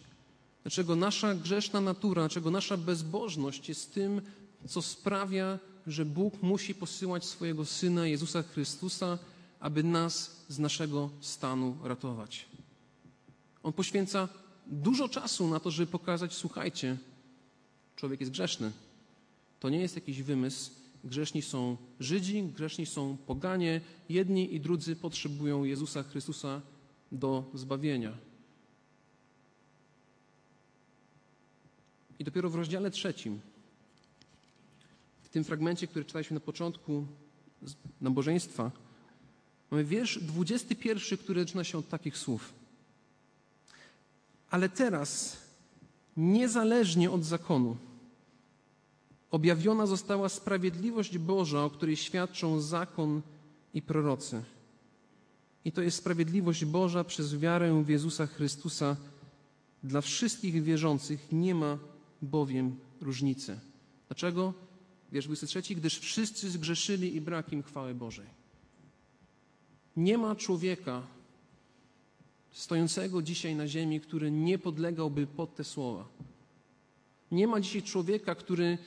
dlaczego 0.63 0.97
nasza 0.97 1.35
grzeszna 1.35 1.81
natura, 1.81 2.23
dlaczego 2.23 2.51
nasza 2.51 2.77
bezbożność 2.77 3.69
jest 3.69 3.95
tym, 3.95 4.21
co 4.69 4.83
sprawia, 4.83 5.59
że 5.87 6.05
Bóg 6.05 6.43
musi 6.43 6.75
posyłać 6.75 7.25
swojego 7.25 7.65
Syna 7.65 8.07
Jezusa 8.07 8.43
Chrystusa, 8.43 9.19
aby 9.61 9.83
nas 9.83 10.37
z 10.49 10.59
naszego 10.59 11.11
stanu 11.21 11.77
ratować. 11.83 12.56
On 13.67 13.73
poświęca 13.73 14.29
dużo 14.67 15.09
czasu 15.09 15.49
na 15.49 15.61
to, 15.61 15.71
żeby 15.71 15.93
pokazać: 15.93 16.35
słuchajcie, 16.35 16.97
człowiek 17.97 18.21
jest 18.21 18.33
grzeszny. 18.33 18.73
To 19.61 19.69
nie 19.69 19.79
jest 19.79 19.95
jakiś 19.95 20.23
wymysł, 20.23 20.71
Grzeszni 21.05 21.43
są 21.43 21.77
Żydzi, 22.01 22.43
grzeszni 22.43 22.87
są 22.87 23.17
poganie. 23.27 23.81
Jedni 24.09 24.55
i 24.55 24.61
drudzy 24.61 24.97
potrzebują 24.97 25.65
Jezusa 25.65 26.03
Chrystusa 26.03 26.61
do 27.13 27.51
zbawienia. 27.55 28.13
I 32.19 32.25
dopiero 32.25 32.51
w 32.51 32.55
rozdziale 32.55 32.91
trzecim, 32.91 33.41
w 35.23 35.29
tym 35.29 35.45
fragmencie, 35.45 35.87
który 35.87 36.05
czytaliśmy 36.05 36.35
na 36.35 36.41
początku 36.41 37.07
nabożeństwa, 38.01 38.71
mamy 39.71 39.85
wiersz 39.85 40.19
21, 40.19 41.19
który 41.19 41.41
zaczyna 41.41 41.65
się 41.65 41.79
od 41.79 41.89
takich 41.89 42.19
słów. 42.19 42.66
Ale 44.57 44.69
teraz, 44.69 45.37
niezależnie 46.17 47.11
od 47.11 47.25
zakonu, 47.25 47.77
objawiona 49.31 49.87
została 49.87 50.29
sprawiedliwość 50.29 51.19
Boża, 51.19 51.65
o 51.65 51.71
której 51.71 51.97
świadczą 51.97 52.61
zakon 52.61 53.23
i 53.75 53.83
prorocy. 53.83 54.43
I 55.65 55.73
to 55.73 55.83
jest 55.83 55.97
sprawiedliwość 55.97 56.65
Boża 56.65 57.05
przez 57.05 57.39
wiarę 57.39 57.83
w 57.85 57.89
Jezusa 57.89 58.27
Chrystusa. 58.27 58.97
Dla 59.83 60.01
wszystkich 60.01 60.63
wierzących 60.63 61.33
nie 61.33 61.55
ma 61.55 61.79
bowiem 62.23 62.77
różnicy. 63.01 63.61
Dlaczego? 64.09 64.55
Wiersz 65.13 65.27
23. 65.27 65.75
Gdyż 65.75 65.99
wszyscy 65.99 66.51
zgrzeszyli 66.51 67.17
i 67.17 67.21
brak 67.21 67.53
im 67.53 67.63
chwały 67.63 67.95
Bożej. 67.95 68.27
Nie 69.97 70.19
ma 70.19 70.37
człowieka, 70.37 71.16
stojącego 72.57 73.23
dzisiaj 73.23 73.57
na 73.57 73.69
ziemi, 73.69 74.01
który 74.01 74.31
nie 74.31 74.59
podlegałby 74.59 75.27
pod 75.27 75.55
te 75.55 75.65
słowa. 75.65 76.09
Nie 77.31 77.47
ma 77.47 77.61
dzisiaj 77.61 77.83
człowieka, 77.83 78.35
który 78.35 78.79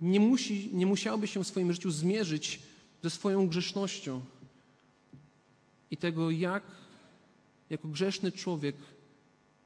nie, 0.00 0.20
musi, 0.20 0.70
nie 0.72 0.86
musiałby 0.86 1.26
się 1.26 1.44
w 1.44 1.46
swoim 1.46 1.72
życiu 1.72 1.90
zmierzyć 1.90 2.62
ze 3.02 3.10
swoją 3.10 3.48
grzesznością 3.48 4.20
i 5.90 5.96
tego, 5.96 6.30
jak 6.30 6.62
jako 7.70 7.88
grzeszny 7.88 8.32
człowiek 8.32 8.76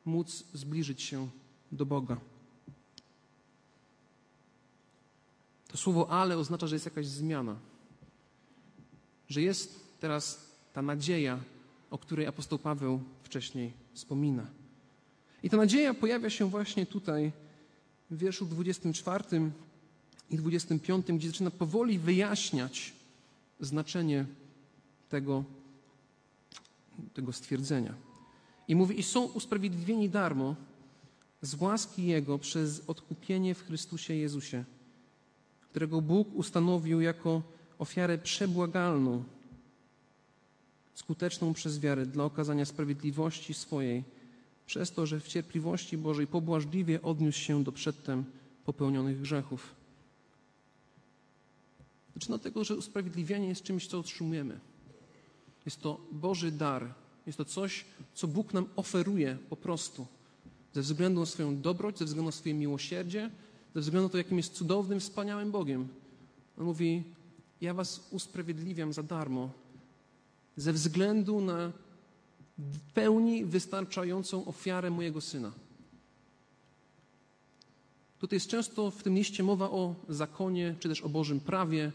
móc 0.05 0.45
zbliżyć 0.55 1.03
się 1.03 1.29
do 1.73 1.87
Boga. 1.87 2.21
To 5.69 5.77
słowo 5.77 6.11
ale 6.11 6.39
oznacza, 6.39 6.67
że 6.67 6.75
jest 6.75 6.85
jakaś 6.85 7.07
zmiana. 7.07 7.57
Że 9.29 9.43
jest 9.43 9.99
teraz 10.01 10.53
ta 10.73 10.83
nadzieja, 10.83 11.39
o 11.91 11.99
której 11.99 12.27
apostoł 12.27 12.59
Paweł 12.59 13.03
wcześniej 13.29 13.73
wspomina. 13.93 14.47
I 15.43 15.51
ta 15.51 15.57
nadzieja 15.57 15.95
pojawia 15.95 16.31
się 16.31 16.51
właśnie 16.51 16.87
tutaj 16.87 17.33
w 18.11 18.19
wierszu 18.19 18.47
24 18.47 19.51
i 20.31 20.37
25, 20.37 21.07
gdzie 21.07 21.29
zaczyna 21.29 21.51
powoli 21.51 21.99
wyjaśniać 21.99 22.93
znaczenie 23.61 24.27
tego, 25.09 25.45
tego 27.15 27.33
stwierdzenia. 27.33 27.95
I 28.69 28.77
mówi: 28.77 29.01
I 29.01 29.03
są 29.03 29.25
usprawiedliwieni 29.25 30.09
darmo 30.09 30.57
z 31.43 31.55
łaski 31.61 32.07
Jego 32.07 32.39
przez 32.39 32.83
odkupienie 32.87 33.55
w 33.55 33.67
Chrystusie 33.67 34.15
Jezusie, 34.15 34.65
którego 35.71 36.01
Bóg 36.01 36.29
ustanowił 36.35 37.01
jako 37.01 37.43
ofiarę 37.79 38.19
przebłagalną, 38.19 39.25
skuteczną 40.99 41.55
przez 41.55 41.81
wiarę 41.81 42.07
dla 42.07 42.25
okazania 42.25 42.65
sprawiedliwości 42.65 43.55
swojej, 43.55 44.05
przez 44.67 44.93
to, 44.93 45.07
że 45.07 45.21
w 45.21 45.29
cierpliwości 45.29 45.99
Bożej 45.99 46.27
pobłażliwie 46.27 47.03
odniósł 47.03 47.39
się 47.39 47.65
do 47.65 47.73
przedtem 47.73 48.25
popełnionych 48.65 49.21
grzechów. 49.21 49.75
Zaczyna 52.15 52.39
tego, 52.39 52.65
że 52.65 52.77
usprawiedliwianie 52.77 53.49
jest 53.49 53.63
czymś, 53.63 53.87
co 53.87 53.99
otrzymujemy. 53.99 54.61
Jest 55.67 55.81
to 55.81 56.01
Boży 56.13 56.51
dar. 56.53 56.95
Jest 57.27 57.39
to 57.39 57.45
coś, 57.45 57.85
co 58.15 58.29
Bóg 58.29 58.55
nam 58.55 58.67
oferuje 58.77 59.39
po 59.51 59.57
prostu. 59.57 60.07
Ze 60.75 60.83
względu 60.83 61.21
na 61.21 61.27
swoją 61.27 61.61
dobroć, 61.61 61.99
ze 61.99 62.05
względu 62.05 62.29
na 62.29 62.33
swoje 62.33 62.55
miłosierdzie, 62.55 63.31
ze 63.75 63.81
względu 63.81 64.09
na 64.09 64.13
to, 64.13 64.19
jakim 64.19 64.37
jest 64.37 64.55
cudownym, 64.55 65.01
wspaniałym 65.01 65.51
Bogiem. 65.51 65.89
On 66.59 66.65
mówi: 66.65 67.03
Ja 67.61 67.75
was 67.75 68.09
usprawiedliwiam 68.11 68.93
za 68.93 69.03
darmo, 69.03 69.51
ze 70.59 70.73
względu 70.73 71.41
na 71.41 71.73
pełni 72.95 73.45
wystarczającą 73.45 74.45
ofiarę 74.45 74.91
mojego 74.91 75.21
syna. 75.21 75.53
Tutaj 78.19 78.37
jest 78.37 78.49
często 78.49 78.91
w 78.91 79.03
tym 79.03 79.15
liście 79.15 79.43
mowa 79.43 79.71
o 79.71 79.95
zakonie, 80.09 80.75
czy 80.81 80.89
też 80.89 81.01
o 81.01 81.09
Bożym 81.09 81.41
prawie. 81.41 81.93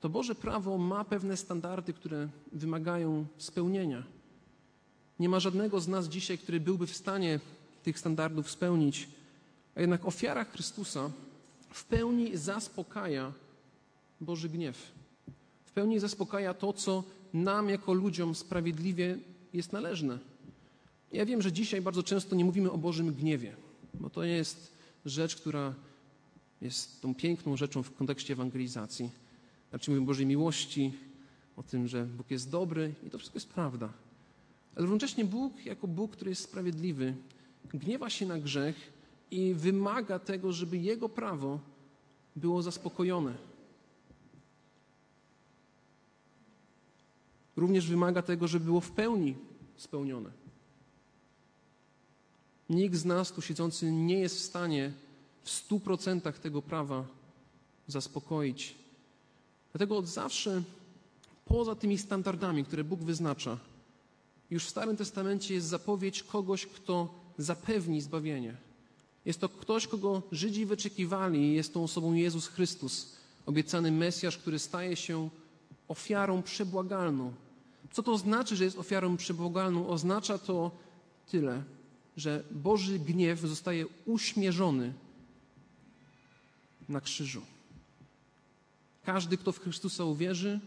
To 0.00 0.08
Boże 0.08 0.34
prawo 0.34 0.78
ma 0.78 1.04
pewne 1.04 1.36
standardy, 1.36 1.92
które 1.92 2.28
wymagają 2.52 3.26
spełnienia. 3.38 4.02
Nie 5.18 5.28
ma 5.28 5.40
żadnego 5.40 5.80
z 5.80 5.88
nas 5.88 6.08
dzisiaj, 6.08 6.38
który 6.38 6.60
byłby 6.60 6.86
w 6.86 6.96
stanie 6.96 7.40
tych 7.82 7.98
standardów 7.98 8.50
spełnić, 8.50 9.08
a 9.74 9.80
jednak 9.80 10.06
ofiara 10.06 10.44
Chrystusa 10.44 11.10
w 11.70 11.84
pełni 11.84 12.36
zaspokaja 12.36 13.32
Boży 14.20 14.48
gniew. 14.48 14.92
W 15.64 15.72
pełni 15.72 15.98
zaspokaja 15.98 16.54
to, 16.54 16.72
co 16.72 17.04
nam 17.34 17.68
jako 17.68 17.92
ludziom 17.92 18.34
sprawiedliwie 18.34 19.18
jest 19.52 19.72
należne. 19.72 20.18
Ja 21.12 21.26
wiem, 21.26 21.42
że 21.42 21.52
dzisiaj 21.52 21.80
bardzo 21.80 22.02
często 22.02 22.36
nie 22.36 22.44
mówimy 22.44 22.70
o 22.70 22.78
Bożym 22.78 23.14
gniewie, 23.14 23.56
bo 23.94 24.10
to 24.10 24.24
jest 24.24 24.72
rzecz, 25.04 25.36
która 25.36 25.74
jest 26.60 27.00
tą 27.00 27.14
piękną 27.14 27.56
rzeczą 27.56 27.82
w 27.82 27.94
kontekście 27.94 28.32
ewangelizacji. 28.32 29.10
Znaczy 29.70 29.90
mówimy 29.90 30.04
o 30.04 30.06
Bożej 30.06 30.26
miłości, 30.26 30.92
o 31.56 31.62
tym, 31.62 31.88
że 31.88 32.04
Bóg 32.04 32.30
jest 32.30 32.50
dobry 32.50 32.94
i 33.06 33.10
to 33.10 33.18
wszystko 33.18 33.36
jest 33.36 33.48
prawda. 33.48 33.92
Ale 34.74 34.86
równocześnie 34.86 35.24
Bóg, 35.24 35.66
jako 35.66 35.86
Bóg, 35.86 36.12
który 36.12 36.30
jest 36.30 36.42
sprawiedliwy, 36.42 37.14
gniewa 37.74 38.10
się 38.10 38.26
na 38.26 38.38
grzech 38.38 38.92
i 39.30 39.54
wymaga 39.54 40.18
tego, 40.18 40.52
żeby 40.52 40.78
Jego 40.78 41.08
prawo 41.08 41.60
było 42.36 42.62
zaspokojone. 42.62 43.49
Również 47.60 47.86
wymaga 47.86 48.22
tego, 48.22 48.48
żeby 48.48 48.64
było 48.64 48.80
w 48.80 48.90
pełni 48.90 49.34
spełnione. 49.76 50.30
Nikt 52.70 52.96
z 52.96 53.04
nas 53.04 53.32
tu 53.32 53.42
siedzący 53.42 53.92
nie 53.92 54.18
jest 54.18 54.36
w 54.36 54.42
stanie 54.42 54.92
w 55.42 55.50
stu 55.50 55.80
procentach 55.80 56.38
tego 56.38 56.62
prawa 56.62 57.04
zaspokoić. 57.86 58.74
Dlatego 59.72 59.96
od 59.96 60.06
zawsze, 60.06 60.62
poza 61.44 61.74
tymi 61.74 61.98
standardami, 61.98 62.64
które 62.64 62.84
Bóg 62.84 63.00
wyznacza, 63.00 63.58
już 64.50 64.64
w 64.64 64.70
Starym 64.70 64.96
Testamencie 64.96 65.54
jest 65.54 65.66
zapowiedź 65.66 66.22
kogoś, 66.22 66.66
kto 66.66 67.14
zapewni 67.38 68.00
zbawienie. 68.00 68.56
Jest 69.24 69.40
to 69.40 69.48
ktoś, 69.48 69.86
kogo 69.86 70.22
Żydzi 70.32 70.66
wyczekiwali, 70.66 71.54
jest 71.54 71.74
tą 71.74 71.84
osobą 71.84 72.14
Jezus 72.14 72.46
Chrystus, 72.46 73.16
obiecany 73.46 73.92
Mesjasz, 73.92 74.38
który 74.38 74.58
staje 74.58 74.96
się 74.96 75.30
ofiarą 75.88 76.42
przebłagalną. 76.42 77.32
Co 77.92 78.02
to 78.02 78.18
znaczy, 78.18 78.56
że 78.56 78.64
jest 78.64 78.78
ofiarą 78.78 79.16
przebłagalną? 79.16 79.88
Oznacza 79.88 80.38
to 80.38 80.70
tyle, 81.30 81.62
że 82.16 82.44
Boży 82.50 82.98
gniew 82.98 83.40
zostaje 83.40 83.86
uśmierzony 84.06 84.92
na 86.88 87.00
krzyżu. 87.00 87.42
Każdy, 89.04 89.36
kto 89.36 89.52
w 89.52 89.58
Chrystusa 89.58 90.04
uwierzy, 90.04 90.60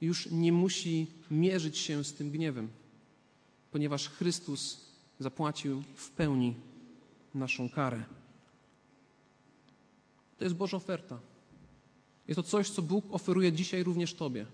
już 0.00 0.30
nie 0.30 0.52
musi 0.52 1.06
mierzyć 1.30 1.78
się 1.78 2.04
z 2.04 2.14
tym 2.14 2.30
gniewem, 2.30 2.68
ponieważ 3.72 4.08
Chrystus 4.08 4.80
zapłacił 5.18 5.82
w 5.94 6.10
pełni 6.10 6.54
naszą 7.34 7.68
karę. 7.68 8.04
To 10.38 10.44
jest 10.44 10.56
Boża 10.56 10.76
oferta. 10.76 11.20
Jest 12.28 12.36
to 12.36 12.42
coś, 12.42 12.70
co 12.70 12.82
Bóg 12.82 13.04
oferuje 13.10 13.52
dzisiaj 13.52 13.82
również 13.82 14.14
Tobie. 14.14 14.46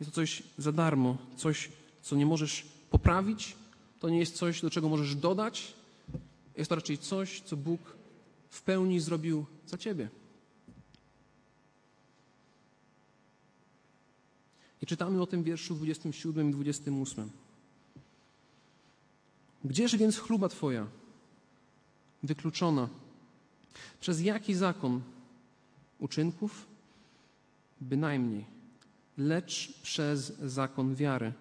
Jest 0.00 0.12
to 0.12 0.14
coś 0.14 0.42
za 0.58 0.72
darmo, 0.72 1.16
coś, 1.36 1.68
co 2.02 2.16
nie 2.16 2.26
możesz 2.26 2.66
poprawić, 2.90 3.56
to 4.00 4.08
nie 4.08 4.18
jest 4.18 4.36
coś, 4.36 4.60
do 4.60 4.70
czego 4.70 4.88
możesz 4.88 5.14
dodać. 5.14 5.74
Jest 6.56 6.68
to 6.68 6.74
raczej 6.74 6.98
coś, 6.98 7.40
co 7.40 7.56
Bóg 7.56 7.80
w 8.50 8.62
pełni 8.62 9.00
zrobił 9.00 9.46
za 9.66 9.78
Ciebie. 9.78 10.08
I 14.82 14.86
czytamy 14.86 15.22
o 15.22 15.26
tym 15.26 15.42
wierszu 15.42 15.74
27 15.74 16.50
i 16.50 16.52
28. 16.52 17.30
Gdzież 19.64 19.96
więc 19.96 20.18
chluba 20.18 20.48
Twoja? 20.48 20.86
Wykluczona. 22.22 22.88
Przez 24.00 24.20
jaki 24.20 24.54
zakon? 24.54 25.00
Uczynków? 25.98 26.66
Bynajmniej. 27.80 28.57
Lecz 29.18 29.72
przez 29.82 30.38
zakon 30.38 30.94
wiary. 30.94 31.32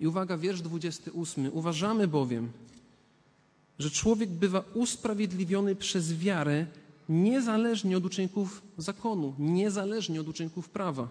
I 0.00 0.06
uwaga, 0.06 0.36
wiersz 0.36 0.60
28. 0.60 1.50
Uważamy 1.52 2.08
bowiem, 2.08 2.52
że 3.78 3.90
człowiek 3.90 4.30
bywa 4.30 4.64
usprawiedliwiony 4.74 5.76
przez 5.76 6.14
wiarę 6.14 6.66
niezależnie 7.08 7.96
od 7.96 8.04
uczynków 8.04 8.62
zakonu, 8.76 9.34
niezależnie 9.38 10.20
od 10.20 10.28
uczynków 10.28 10.68
prawa. 10.68 11.08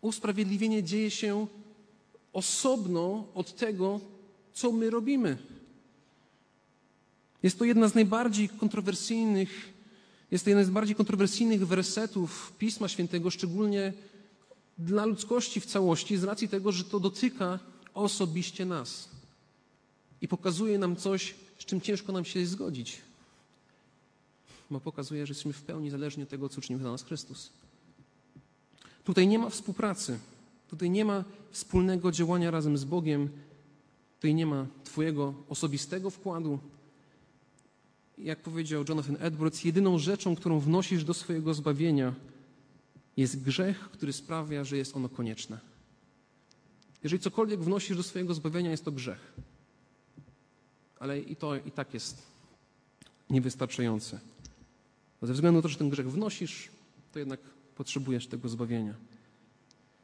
Usprawiedliwienie 0.00 0.82
dzieje 0.82 1.10
się 1.10 1.46
osobno 2.32 3.24
od 3.34 3.56
tego, 3.56 4.00
co 4.52 4.72
my 4.72 4.90
robimy. 4.90 5.38
Jest 7.42 7.58
to 7.58 7.64
jedna 7.64 7.88
z 7.88 7.94
najbardziej 7.94 8.48
kontrowersyjnych, 8.48 9.71
jest 10.32 10.44
to 10.44 10.50
jeden 10.50 10.64
z 10.64 10.70
bardziej 10.70 10.96
kontrowersyjnych 10.96 11.66
wersetów 11.66 12.52
Pisma 12.58 12.88
Świętego, 12.88 13.30
szczególnie 13.30 13.92
dla 14.78 15.04
ludzkości 15.04 15.60
w 15.60 15.66
całości, 15.66 16.16
z 16.16 16.24
racji 16.24 16.48
tego, 16.48 16.72
że 16.72 16.84
to 16.84 17.00
dotyka 17.00 17.58
osobiście 17.94 18.64
nas 18.64 19.08
i 20.20 20.28
pokazuje 20.28 20.78
nam 20.78 20.96
coś, 20.96 21.34
z 21.58 21.64
czym 21.64 21.80
ciężko 21.80 22.12
nam 22.12 22.24
się 22.24 22.46
zgodzić, 22.46 22.98
bo 24.70 24.80
pokazuje, 24.80 25.26
że 25.26 25.30
jesteśmy 25.30 25.52
w 25.52 25.62
pełni 25.62 25.90
zależni 25.90 26.22
od 26.22 26.28
tego, 26.28 26.48
co 26.48 26.58
uczynił 26.58 26.78
dla 26.78 26.90
nas 26.90 27.02
Chrystus. 27.02 27.50
Tutaj 29.04 29.28
nie 29.28 29.38
ma 29.38 29.50
współpracy, 29.50 30.18
tutaj 30.70 30.90
nie 30.90 31.04
ma 31.04 31.24
wspólnego 31.50 32.12
działania 32.12 32.50
razem 32.50 32.78
z 32.78 32.84
Bogiem, 32.84 33.28
tutaj 34.16 34.34
nie 34.34 34.46
ma 34.46 34.66
Twojego 34.84 35.34
osobistego 35.48 36.10
wkładu. 36.10 36.58
Jak 38.18 38.38
powiedział 38.38 38.84
Jonathan 38.88 39.16
Edwards, 39.20 39.64
jedyną 39.64 39.98
rzeczą, 39.98 40.36
którą 40.36 40.60
wnosisz 40.60 41.04
do 41.04 41.14
swojego 41.14 41.54
zbawienia, 41.54 42.14
jest 43.16 43.42
grzech, 43.42 43.78
który 43.78 44.12
sprawia, 44.12 44.64
że 44.64 44.76
jest 44.76 44.96
ono 44.96 45.08
konieczne. 45.08 45.60
Jeżeli 47.02 47.22
cokolwiek 47.22 47.60
wnosisz 47.60 47.96
do 47.96 48.02
swojego 48.02 48.34
zbawienia, 48.34 48.70
jest 48.70 48.84
to 48.84 48.92
grzech. 48.92 49.32
Ale 50.98 51.20
i 51.20 51.36
to 51.36 51.56
i 51.56 51.70
tak 51.70 51.94
jest 51.94 52.22
niewystarczające. 53.30 54.20
Bo 55.20 55.26
ze 55.26 55.32
względu 55.32 55.58
na 55.58 55.62
to, 55.62 55.68
że 55.68 55.78
ten 55.78 55.90
grzech 55.90 56.12
wnosisz, 56.12 56.68
to 57.12 57.18
jednak 57.18 57.40
potrzebujesz 57.76 58.26
tego 58.26 58.48
zbawienia. 58.48 58.94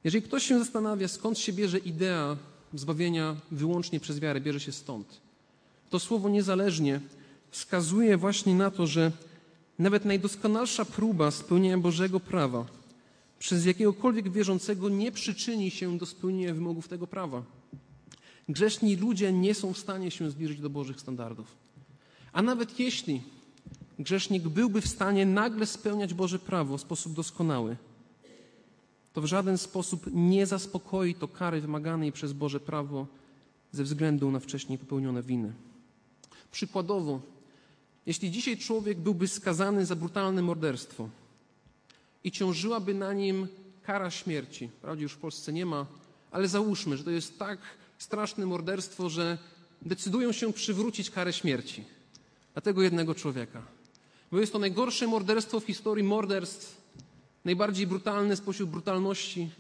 Jeżeli 0.04 0.22
ktoś 0.22 0.42
się 0.42 0.58
zastanawia, 0.58 1.08
skąd 1.08 1.38
się 1.38 1.52
bierze 1.52 1.78
idea 1.78 2.36
zbawienia 2.74 3.36
wyłącznie 3.50 4.00
przez 4.00 4.18
wiarę, 4.20 4.40
bierze 4.40 4.60
się 4.60 4.72
stąd. 4.72 5.20
To 5.90 5.98
słowo 5.98 6.28
niezależnie 6.28 7.00
wskazuje 7.50 8.16
właśnie 8.16 8.54
na 8.54 8.70
to, 8.70 8.86
że 8.86 9.12
nawet 9.78 10.04
najdoskonalsza 10.04 10.84
próba 10.84 11.30
spełnienia 11.30 11.78
Bożego 11.78 12.20
prawa 12.20 12.66
przez 13.38 13.66
jakiegokolwiek 13.66 14.32
wierzącego 14.32 14.88
nie 14.88 15.12
przyczyni 15.12 15.70
się 15.70 15.98
do 15.98 16.06
spełnienia 16.06 16.54
wymogów 16.54 16.88
tego 16.88 17.06
prawa. 17.06 17.42
Grzeszni 18.48 18.96
ludzie 18.96 19.32
nie 19.32 19.54
są 19.54 19.72
w 19.72 19.78
stanie 19.78 20.10
się 20.10 20.30
zbliżyć 20.30 20.60
do 20.60 20.70
Bożych 20.70 21.00
standardów. 21.00 21.56
A 22.32 22.42
nawet 22.42 22.80
jeśli 22.80 23.22
grzesznik 23.98 24.48
byłby 24.48 24.80
w 24.80 24.88
stanie 24.88 25.26
nagle 25.26 25.66
spełniać 25.66 26.14
Boże 26.14 26.38
prawo 26.38 26.78
w 26.78 26.80
sposób 26.80 27.12
doskonały, 27.12 27.76
to 29.12 29.20
w 29.20 29.26
żaden 29.26 29.58
sposób 29.58 30.06
nie 30.12 30.46
zaspokoi 30.46 31.14
to 31.14 31.28
kary 31.28 31.60
wymaganej 31.60 32.12
przez 32.12 32.32
Boże 32.32 32.60
prawo 32.60 33.06
ze 33.72 33.84
względu 33.84 34.30
na 34.30 34.40
wcześniej 34.40 34.78
popełnione 34.78 35.22
winy. 35.22 35.52
Przykładowo, 36.50 37.20
jeśli 38.08 38.30
dzisiaj 38.30 38.56
człowiek 38.56 38.98
byłby 38.98 39.28
skazany 39.28 39.86
za 39.86 39.96
brutalne 39.96 40.42
morderstwo 40.42 41.08
i 42.24 42.30
ciążyłaby 42.30 42.94
na 42.94 43.12
nim 43.12 43.48
kara 43.82 44.10
śmierci, 44.10 44.68
wprawdzie 44.68 45.02
już 45.02 45.12
w 45.12 45.18
Polsce 45.18 45.52
nie 45.52 45.66
ma, 45.66 45.86
ale 46.30 46.48
załóżmy, 46.48 46.96
że 46.96 47.04
to 47.04 47.10
jest 47.10 47.38
tak 47.38 47.58
straszne 47.98 48.46
morderstwo, 48.46 49.10
że 49.10 49.38
decydują 49.82 50.32
się 50.32 50.52
przywrócić 50.52 51.10
karę 51.10 51.32
śmierci 51.32 51.84
dla 52.52 52.62
tego 52.62 52.82
jednego 52.82 53.14
człowieka. 53.14 53.62
Bo 54.32 54.40
jest 54.40 54.52
to 54.52 54.58
najgorsze 54.58 55.06
morderstwo 55.06 55.60
w 55.60 55.64
historii 55.64 56.04
morderstw, 56.04 56.76
najbardziej 57.44 57.86
brutalne 57.86 58.36
spośród 58.36 58.70
brutalności. 58.70 59.50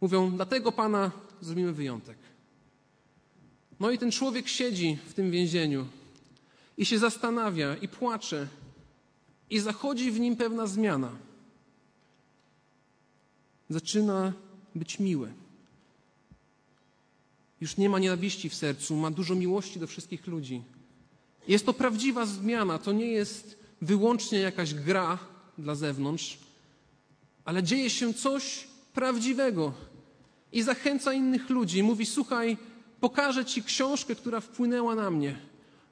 Mówią, 0.00 0.30
dlatego 0.30 0.72
Pana 0.72 1.10
zrobimy 1.40 1.72
wyjątek. 1.72 2.18
No 3.80 3.90
i 3.90 3.98
ten 3.98 4.10
człowiek 4.10 4.48
siedzi 4.48 4.98
w 5.08 5.14
tym 5.14 5.30
więzieniu 5.30 5.86
i 6.76 6.86
się 6.86 6.98
zastanawia 6.98 7.76
i 7.76 7.88
płacze 7.88 8.48
i 9.50 9.60
zachodzi 9.60 10.10
w 10.10 10.20
nim 10.20 10.36
pewna 10.36 10.66
zmiana. 10.66 11.10
Zaczyna 13.70 14.32
być 14.74 14.98
miły. 14.98 15.32
Już 17.60 17.76
nie 17.76 17.88
ma 17.88 17.98
nienawiści 17.98 18.48
w 18.48 18.54
sercu, 18.54 18.96
ma 18.96 19.10
dużo 19.10 19.34
miłości 19.34 19.80
do 19.80 19.86
wszystkich 19.86 20.26
ludzi. 20.26 20.62
Jest 21.48 21.66
to 21.66 21.72
prawdziwa 21.72 22.26
zmiana, 22.26 22.78
to 22.78 22.92
nie 22.92 23.06
jest 23.06 23.58
wyłącznie 23.82 24.38
jakaś 24.38 24.74
gra 24.74 25.18
dla 25.58 25.74
zewnątrz, 25.74 26.38
ale 27.44 27.62
dzieje 27.62 27.90
się 27.90 28.14
coś 28.14 28.68
prawdziwego 28.94 29.72
i 30.52 30.62
zachęca 30.62 31.12
innych 31.12 31.50
ludzi. 31.50 31.82
Mówi: 31.82 32.06
Słuchaj, 32.06 32.56
pokażę 33.00 33.44
Ci 33.44 33.62
książkę, 33.62 34.14
która 34.14 34.40
wpłynęła 34.40 34.94
na 34.94 35.10
mnie, 35.10 35.38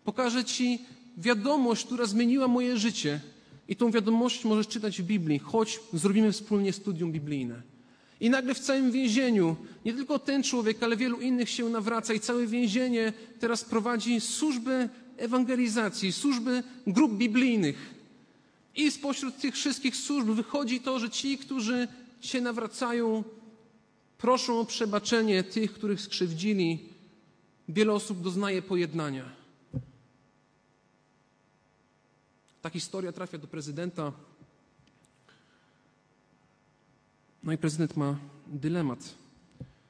pokażę 0.04 0.44
Ci 0.44 0.78
wiadomość, 1.16 1.84
która 1.84 2.06
zmieniła 2.06 2.48
moje 2.48 2.76
życie. 2.78 3.20
I 3.68 3.76
tą 3.76 3.90
wiadomość 3.90 4.44
możesz 4.44 4.68
czytać 4.68 5.02
w 5.02 5.04
Biblii. 5.04 5.38
Chodź, 5.38 5.80
zrobimy 5.92 6.32
wspólnie 6.32 6.72
studium 6.72 7.12
biblijne. 7.12 7.62
I 8.20 8.30
nagle 8.30 8.54
w 8.54 8.58
całym 8.58 8.92
więzieniu, 8.92 9.56
nie 9.84 9.92
tylko 9.92 10.18
ten 10.18 10.42
człowiek, 10.42 10.82
ale 10.82 10.96
wielu 10.96 11.20
innych 11.20 11.50
się 11.50 11.68
nawraca, 11.68 12.14
i 12.14 12.20
całe 12.20 12.46
więzienie 12.46 13.12
teraz 13.40 13.64
prowadzi 13.64 14.20
służbę 14.20 14.88
ewangelizacji, 15.16 16.12
służby 16.12 16.62
grup 16.86 17.12
biblijnych. 17.12 17.94
I 18.76 18.90
spośród 18.90 19.38
tych 19.38 19.54
wszystkich 19.54 19.96
służb 19.96 20.28
wychodzi 20.28 20.80
to, 20.80 20.98
że 20.98 21.10
ci, 21.10 21.38
którzy 21.38 21.88
się 22.20 22.40
nawracają, 22.40 23.24
proszą 24.18 24.60
o 24.60 24.64
przebaczenie 24.64 25.42
tych, 25.42 25.72
których 25.72 26.00
skrzywdzili. 26.00 26.78
Wiele 27.68 27.92
osób 27.92 28.20
doznaje 28.20 28.62
pojednania. 28.62 29.43
Ta 32.64 32.70
historia 32.72 33.12
trafia 33.12 33.36
do 33.36 33.46
prezydenta. 33.46 34.12
No 37.42 37.52
i 37.52 37.58
prezydent 37.60 37.96
ma 37.96 38.16
dylemat. 38.46 39.14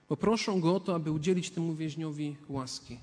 Poproszą 0.09 0.61
go 0.61 0.75
o 0.75 0.81
to, 0.81 0.95
aby 0.95 1.11
udzielić 1.11 1.51
temu 1.51 1.75
więźniowi 1.75 2.37
łaski, 2.49 2.99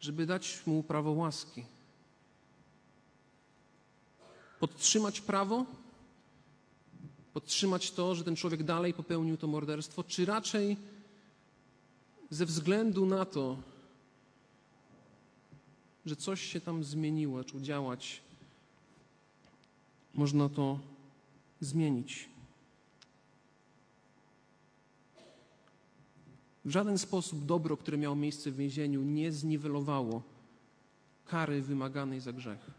żeby 0.00 0.26
dać 0.26 0.62
mu 0.66 0.82
prawo 0.82 1.10
łaski 1.10 1.64
podtrzymać 4.60 5.20
prawo, 5.20 5.66
podtrzymać 7.32 7.90
to, 7.90 8.14
że 8.14 8.24
ten 8.24 8.36
człowiek 8.36 8.62
dalej 8.62 8.94
popełnił 8.94 9.36
to 9.36 9.46
morderstwo, 9.46 10.04
czy 10.04 10.24
raczej 10.24 10.76
ze 12.30 12.46
względu 12.46 13.06
na 13.06 13.24
to, 13.24 13.56
że 16.06 16.16
coś 16.16 16.40
się 16.40 16.60
tam 16.60 16.84
zmieniło, 16.84 17.38
zaczął 17.38 17.60
działać, 17.60 18.20
można 20.14 20.48
to 20.48 20.78
zmienić. 21.60 22.28
W 26.64 26.70
żaden 26.70 26.98
sposób 26.98 27.44
dobro, 27.44 27.76
które 27.76 27.98
miało 27.98 28.16
miejsce 28.16 28.50
w 28.50 28.56
więzieniu, 28.56 29.02
nie 29.02 29.32
zniwelowało 29.32 30.22
kary 31.24 31.62
wymaganej 31.62 32.20
za 32.20 32.32
grzech 32.32 32.70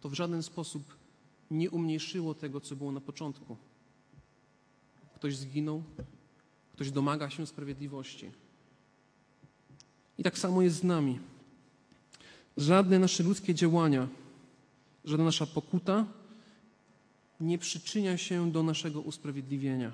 to 0.00 0.08
w 0.08 0.14
żaden 0.14 0.42
sposób 0.42 0.82
nie 1.50 1.70
umniejszyło 1.70 2.34
tego, 2.34 2.60
co 2.60 2.76
było 2.76 2.92
na 2.92 3.00
początku. 3.00 3.56
Ktoś 5.14 5.36
zginął, 5.36 5.82
ktoś 6.72 6.90
domaga 6.90 7.30
się 7.30 7.46
sprawiedliwości. 7.46 8.30
I 10.18 10.22
tak 10.22 10.38
samo 10.38 10.62
jest 10.62 10.76
z 10.76 10.84
nami. 10.84 11.18
Żadne 12.56 12.98
nasze 12.98 13.22
ludzkie 13.22 13.54
działania, 13.54 14.08
żadna 15.04 15.24
nasza 15.24 15.46
pokuta 15.46 16.06
nie 17.40 17.58
przyczynia 17.58 18.16
się 18.16 18.52
do 18.52 18.62
naszego 18.62 19.00
usprawiedliwienia. 19.00 19.92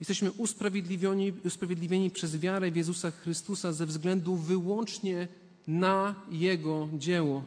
Jesteśmy 0.00 0.32
usprawiedliwieni, 0.32 1.32
usprawiedliwieni 1.44 2.10
przez 2.10 2.36
wiarę 2.36 2.70
w 2.70 2.76
Jezusa 2.76 3.10
Chrystusa 3.10 3.72
ze 3.72 3.86
względu 3.86 4.36
wyłącznie 4.36 5.28
na 5.66 6.14
Jego 6.30 6.88
dzieło. 6.98 7.44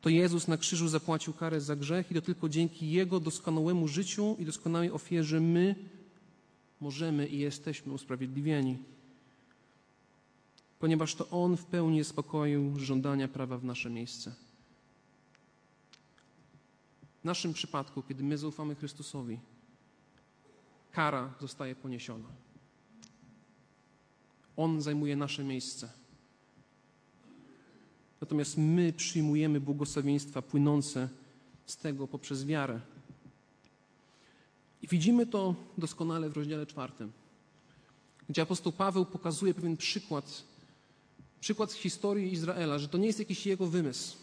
To 0.00 0.08
Jezus 0.08 0.48
na 0.48 0.56
krzyżu 0.56 0.88
zapłacił 0.88 1.32
karę 1.32 1.60
za 1.60 1.76
grzech 1.76 2.10
i 2.10 2.14
to 2.14 2.22
tylko 2.22 2.48
dzięki 2.48 2.90
Jego 2.90 3.20
doskonałemu 3.20 3.88
życiu 3.88 4.36
i 4.38 4.44
doskonałej 4.44 4.90
ofierze 4.90 5.40
my 5.40 5.74
możemy 6.80 7.26
i 7.26 7.38
jesteśmy 7.38 7.92
usprawiedliwieni. 7.92 8.78
Ponieważ 10.78 11.14
to 11.14 11.28
On 11.30 11.56
w 11.56 11.64
pełni 11.64 12.02
zaspokoił 12.02 12.78
żądania 12.78 13.28
prawa 13.28 13.58
w 13.58 13.64
nasze 13.64 13.90
miejsce. 13.90 14.34
W 17.22 17.24
naszym 17.24 17.52
przypadku, 17.52 18.02
kiedy 18.02 18.24
my 18.24 18.38
zaufamy 18.38 18.74
Chrystusowi, 18.74 19.38
kara 20.92 21.34
zostaje 21.40 21.74
poniesiona. 21.74 22.28
On 24.56 24.82
zajmuje 24.82 25.16
nasze 25.16 25.44
miejsce. 25.44 25.90
Natomiast 28.20 28.56
my 28.58 28.92
przyjmujemy 28.92 29.60
błogosławieństwa 29.60 30.42
płynące 30.42 31.08
z 31.66 31.76
tego 31.76 32.08
poprzez 32.08 32.44
wiarę. 32.44 32.80
I 34.82 34.88
widzimy 34.88 35.26
to 35.26 35.54
doskonale 35.78 36.30
w 36.30 36.36
rozdziale 36.36 36.66
czwartym, 36.66 37.12
gdzie 38.28 38.42
apostoł 38.42 38.72
Paweł 38.72 39.06
pokazuje 39.06 39.54
pewien 39.54 39.76
przykład, 39.76 40.44
przykład 41.40 41.72
z 41.72 41.74
historii 41.74 42.32
Izraela, 42.32 42.78
że 42.78 42.88
to 42.88 42.98
nie 42.98 43.06
jest 43.06 43.18
jakiś 43.18 43.46
jego 43.46 43.66
wymysł, 43.66 44.16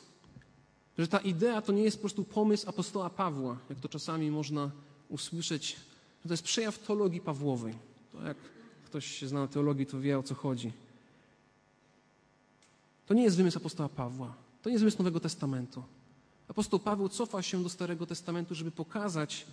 że 0.98 1.08
ta 1.08 1.18
idea 1.18 1.62
to 1.62 1.72
nie 1.72 1.84
jest 1.84 1.98
po 1.98 2.02
prostu 2.02 2.24
pomysł 2.24 2.70
apostoła 2.70 3.10
Pawła, 3.10 3.58
jak 3.70 3.80
to 3.80 3.90
czasami 3.90 4.32
można 4.32 4.72
usłyszeć, 5.10 5.76
że 6.24 6.28
to 6.28 6.34
jest 6.34 6.44
przejaw 6.44 6.80
teologii 6.80 7.22
Pawłowej. 7.22 7.74
To 8.12 8.28
jak 8.28 8.38
ktoś 8.86 9.06
się 9.06 9.28
zna 9.28 9.40
na 9.40 9.48
teologii, 9.48 9.86
to 9.86 10.00
wie 10.00 10.20
o 10.20 10.24
co 10.24 10.36
chodzi. 10.36 10.72
To 13.06 13.14
nie 13.14 13.24
jest 13.24 13.38
wymysł 13.38 13.58
apostoła 13.58 13.90
Pawła. 13.90 14.34
To 14.62 14.70
nie 14.70 14.74
jest 14.74 14.84
wymysł 14.84 14.98
Nowego 14.98 15.20
Testamentu. 15.20 15.84
Apostoł 16.48 16.80
Paweł 16.80 17.10
cofa 17.10 17.42
się 17.42 17.64
do 17.64 17.70
Starego 17.70 18.06
Testamentu, 18.06 18.56
żeby 18.56 18.72
pokazać, 18.72 19.46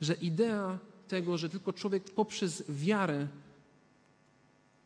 że 0.00 0.14
idea 0.14 0.78
tego, 1.08 1.38
że 1.38 1.48
tylko 1.48 1.72
człowiek 1.72 2.04
poprzez 2.04 2.64
wiarę 2.68 3.28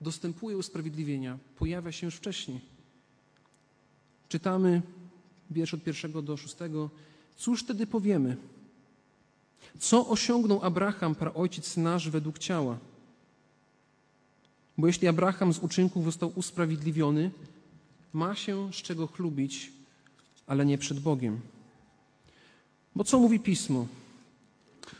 dostępuje 0.03 0.57
usprawiedliwienia, 0.57 1.39
pojawia 1.59 1.93
się 1.93 2.07
już 2.07 2.15
wcześniej. 2.15 2.61
Czytamy 4.29 4.83
wiersz 5.51 5.75
od 5.75 5.83
pierwszego 5.83 6.23
do 6.23 6.37
szóstego. 6.37 6.91
Cóż 7.37 7.63
wtedy 7.63 7.87
powiemy? 7.87 8.37
Co 9.79 10.09
osiągnął 10.09 10.65
Abraham, 10.65 11.15
praojciec 11.15 11.77
nasz, 11.77 12.11
według 12.11 12.39
ciała? 12.39 12.79
Bo 14.79 14.87
jeśli 14.87 15.09
Abraham 15.09 15.53
z 15.53 15.59
uczynków 15.59 16.05
został 16.05 16.33
usprawiedliwiony, 16.35 17.31
ma 18.13 18.35
się 18.35 18.73
z 18.73 18.77
czego 18.77 19.07
chlubić, 19.07 19.73
ale 20.47 20.67
nie 20.67 20.79
przed 20.79 21.01
Bogiem. 21.01 21.41
Bo 22.97 23.05
co 23.05 23.19
mówi 23.19 23.41
Pismo? 23.41 23.87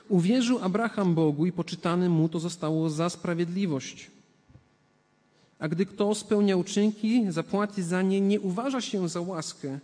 Uwierzył 0.09 0.59
Abraham 0.59 1.15
Bogu 1.15 1.47
i 1.47 1.53
poczytane 1.53 2.09
mu 2.09 2.29
to 2.29 2.41
zostało 2.41 2.91
za 2.91 3.11
sprawiedliwość. 3.11 4.11
A 5.63 5.69
gdy 5.69 5.87
kto 5.87 6.15
spełnia 6.15 6.57
uczynki, 6.57 7.25
zapłaty 7.29 7.83
za 7.83 8.03
nie 8.03 8.21
nie 8.21 8.41
uważa 8.41 8.81
się 8.81 9.09
za 9.09 9.21
łaskę, 9.21 9.79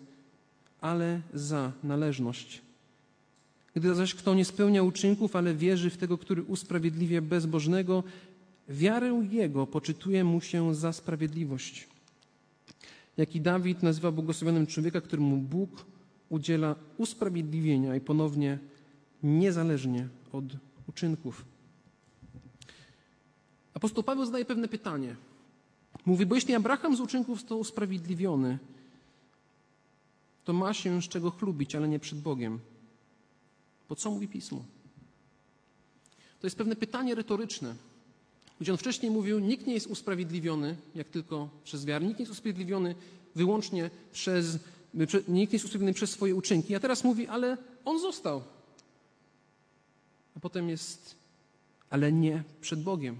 ale 0.81 1.21
za 1.35 1.73
należność. 1.85 2.62
Gdy 3.75 3.95
zaś 3.95 4.14
kto 4.14 4.35
nie 4.35 4.45
spełnia 4.45 4.83
uczynków, 4.83 5.37
ale 5.37 5.55
wierzy 5.55 5.91
w 5.91 5.97
tego, 5.97 6.19
który 6.19 6.43
usprawiedliwia 6.43 7.23
bezbożnego, 7.23 8.05
wiarę 8.69 9.27
jego 9.31 9.67
poczytuje 9.67 10.25
mu 10.25 10.41
się 10.41 10.75
za 10.75 10.93
sprawiedliwość. 10.93 11.88
Jaki 13.17 13.41
Dawid 13.41 13.83
nazywa 13.83 14.12
błogosławionym 14.12 14.67
człowieka, 14.67 15.01
któremu 15.01 15.37
Bóg 15.37 15.87
udziela 16.29 16.75
usprawiedliwienia 16.97 17.97
i 17.97 18.01
ponownie 18.01 18.59
niezależnie 19.23 20.09
od 20.33 20.45
uczynków. 20.88 21.45
Apostoł 23.75 24.03
Paweł 24.03 24.25
zadaje 24.25 24.45
pewne 24.45 24.69
pytanie. 24.69 25.28
Mówi, 26.09 26.27
bo 26.27 26.35
jeśli 26.35 26.55
Abraham 26.55 26.97
z 26.97 27.01
uczynków 27.01 27.38
został 27.38 27.59
usprawiedliwiony, 27.59 28.59
to 30.44 30.53
ma 30.53 30.75
się 30.75 31.03
z 31.03 31.09
czego 31.09 31.31
chlubić, 31.31 31.75
ale 31.75 31.88
nie 31.88 31.99
przed 31.99 32.21
Bogiem. 32.21 32.61
Bo 33.88 33.97
co 33.97 34.11
mówi 34.11 34.29
Pismo? 34.29 34.64
To 36.40 36.47
jest 36.47 36.57
pewne 36.57 36.77
pytanie 36.77 37.14
retoryczne. 37.14 37.75
Gdzie 38.61 38.73
on 38.73 38.79
wcześniej 38.79 39.11
mówił, 39.11 39.38
nikt 39.38 39.66
nie 39.66 39.75
jest 39.75 39.87
usprawiedliwiony, 39.87 40.77
jak 40.94 41.09
tylko 41.09 41.49
przez 41.64 41.85
wiarę, 41.85 42.07
nikt 42.07 42.18
nie 42.18 42.23
jest 42.23 42.33
usprawiedliwiony 42.33 42.94
wyłącznie 43.35 43.90
przez, 44.12 44.59
nikt 44.94 45.29
nie 45.29 45.40
jest 45.40 45.64
usprawiedliwiony 45.64 45.94
przez 45.94 46.11
swoje 46.11 46.35
uczynki. 46.35 46.75
A 46.75 46.81
teraz 46.81 47.05
mówi, 47.05 47.27
ale 47.27 47.57
on 47.85 48.01
został. 48.01 48.42
A 50.37 50.40
potem 50.40 50.68
jest, 50.68 51.16
ale 51.90 52.12
nie 52.12 52.42
przed 52.61 52.83
Bogiem. 52.83 53.16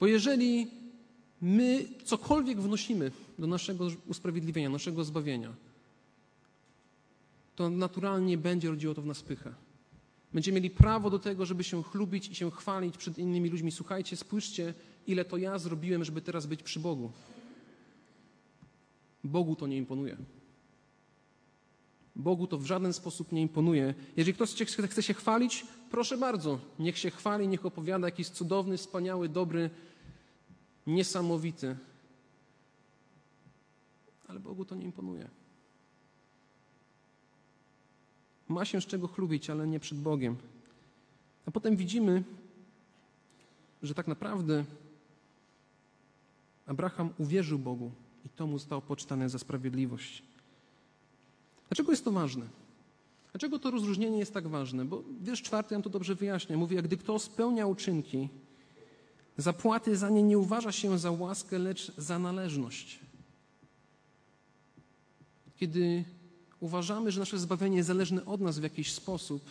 Bo 0.00 0.06
jeżeli 0.06 0.78
my 1.42 1.84
cokolwiek 2.04 2.60
wnosimy 2.60 3.10
do 3.38 3.46
naszego 3.46 3.88
usprawiedliwienia, 4.06 4.70
naszego 4.70 5.04
zbawienia, 5.04 5.54
to 7.56 7.70
naturalnie 7.70 8.38
będzie 8.38 8.68
rodziło 8.70 8.94
to 8.94 9.02
w 9.02 9.06
nas 9.06 9.22
pychę. 9.22 9.54
Będziemy 10.32 10.54
mieli 10.54 10.70
prawo 10.70 11.10
do 11.10 11.18
tego, 11.18 11.46
żeby 11.46 11.64
się 11.64 11.82
chlubić 11.82 12.28
i 12.28 12.34
się 12.34 12.50
chwalić 12.50 12.96
przed 12.96 13.18
innymi 13.18 13.50
ludźmi. 13.50 13.70
Słuchajcie, 13.72 14.16
spójrzcie, 14.16 14.74
ile 15.06 15.24
to 15.24 15.36
ja 15.36 15.58
zrobiłem, 15.58 16.04
żeby 16.04 16.20
teraz 16.20 16.46
być 16.46 16.62
przy 16.62 16.80
Bogu. 16.80 17.12
Bogu 19.24 19.56
to 19.56 19.66
nie 19.66 19.76
imponuje. 19.76 20.16
Bogu 22.16 22.46
to 22.46 22.58
w 22.58 22.66
żaden 22.66 22.92
sposób 22.92 23.32
nie 23.32 23.42
imponuje. 23.42 23.94
Jeżeli 24.16 24.34
ktoś 24.34 24.54
chce 24.88 25.02
się 25.02 25.14
chwalić, 25.14 25.66
proszę 25.90 26.18
bardzo, 26.18 26.58
niech 26.78 26.98
się 26.98 27.10
chwali, 27.10 27.48
niech 27.48 27.66
opowiada 27.66 28.06
jakiś 28.06 28.28
cudowny, 28.28 28.76
wspaniały, 28.76 29.28
dobry, 29.28 29.70
niesamowity. 30.88 31.76
Ale 34.28 34.40
Bogu 34.40 34.64
to 34.64 34.74
nie 34.74 34.84
imponuje. 34.84 35.28
Ma 38.48 38.64
się 38.64 38.80
z 38.80 38.86
czego 38.86 39.08
chlubić, 39.08 39.50
ale 39.50 39.66
nie 39.66 39.80
przed 39.80 39.98
Bogiem. 39.98 40.36
A 41.46 41.50
potem 41.50 41.76
widzimy, 41.76 42.24
że 43.82 43.94
tak 43.94 44.06
naprawdę 44.06 44.64
Abraham 46.66 47.10
uwierzył 47.18 47.58
Bogu 47.58 47.92
i 48.26 48.28
to 48.28 48.46
mu 48.46 48.58
zostało 48.58 48.82
poczytane 48.82 49.28
za 49.28 49.38
sprawiedliwość. 49.38 50.22
Dlaczego 51.68 51.92
jest 51.92 52.04
to 52.04 52.12
ważne? 52.12 52.46
Dlaczego 53.32 53.58
to 53.58 53.70
rozróżnienie 53.70 54.18
jest 54.18 54.34
tak 54.34 54.48
ważne? 54.48 54.84
Bo 54.84 55.02
wiersz 55.20 55.42
czwarty 55.42 55.74
nam 55.74 55.82
to 55.82 55.90
dobrze 55.90 56.14
wyjaśnia. 56.14 56.56
Mówi, 56.56 56.76
jak 56.76 56.84
gdy 56.84 56.96
kto 56.96 57.18
spełnia 57.18 57.66
uczynki, 57.66 58.28
zapłaty 59.38 59.96
za 59.96 60.10
nie 60.10 60.22
nie 60.22 60.38
uważa 60.38 60.72
się 60.72 60.98
za 60.98 61.10
łaskę, 61.10 61.58
lecz 61.58 61.92
za 61.96 62.18
należność. 62.18 62.98
Kiedy 65.56 66.04
uważamy, 66.60 67.10
że 67.12 67.20
nasze 67.20 67.38
zbawienie 67.38 67.84
zależne 67.84 68.24
od 68.24 68.40
nas 68.40 68.58
w 68.58 68.62
jakiś 68.62 68.92
sposób, 68.92 69.42